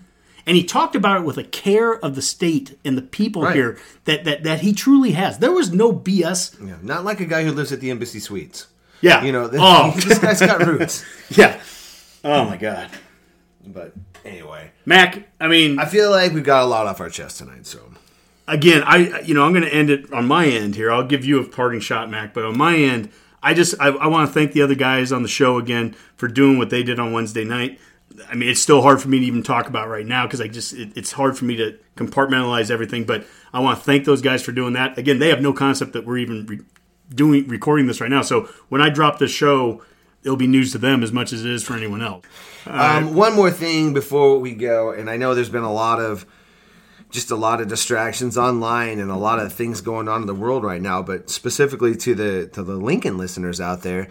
[0.48, 3.56] And he talked about it with a care of the state and the people Right.
[3.56, 5.38] here that, that that he truly has.
[5.38, 6.64] There was no BS.
[6.66, 8.68] Yeah, not like a guy who lives at the Embassy Suites.
[9.00, 9.24] Yeah.
[9.24, 9.92] You know, this, Oh.
[9.96, 11.04] this guy's got roots.
[11.30, 11.60] Yeah.
[12.24, 12.90] Oh my God.
[13.66, 13.92] But
[14.24, 17.66] anyway, Mac, I mean, I feel like we've got a lot off our chest tonight.
[17.66, 17.80] So
[18.46, 20.92] again, I you know I'm going to end it on my end here.
[20.92, 22.32] I'll give you a parting shot, Mac.
[22.34, 23.10] But on my end,
[23.46, 26.26] I just I, I want to thank the other guys on the show again for
[26.26, 27.78] doing what they did on Wednesday night.
[28.28, 30.48] I mean, it's still hard for me to even talk about right now because I
[30.48, 33.04] just it, it's hard for me to compartmentalize everything.
[33.04, 34.98] But I want to thank those guys for doing that.
[34.98, 36.60] Again, they have no concept that we're even re-
[37.14, 38.22] doing recording this right now.
[38.22, 39.80] So when I drop the show,
[40.24, 42.24] it'll be news to them as much as it is for anyone else.
[42.66, 46.26] Um, one more thing before we go, and I know there's been a lot of
[47.10, 50.34] just a lot of distractions online and a lot of things going on in the
[50.34, 54.08] world right now, but specifically to the to the Lincoln listeners out there,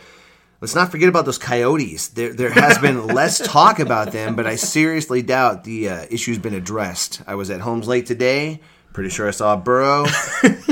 [0.61, 2.09] let's not forget about those coyotes.
[2.09, 6.39] There there has been less talk about them, but I seriously doubt the uh, issue's
[6.39, 7.21] been addressed.
[7.27, 8.61] I was at Holmes Lake today.
[8.93, 10.05] Pretty sure I saw a burrow.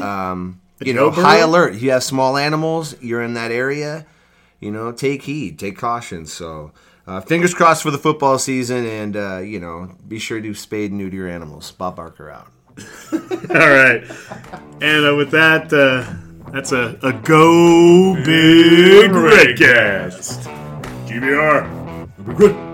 [0.03, 1.75] Um, you know, high alert.
[1.75, 3.01] You have small animals.
[3.01, 4.05] You're in that area
[4.63, 6.25] you know, take heed, take caution.
[6.25, 6.71] So,
[7.05, 10.91] uh, fingers crossed for the football season, and uh, you know, be sure to spade
[10.91, 11.71] and neuter your animals.
[11.71, 12.47] Bob Barker out.
[13.13, 14.03] All right.
[14.81, 20.43] And uh, with that, uh, that's a, a go big redcast.
[21.07, 22.37] GBR.
[22.37, 22.72] Good.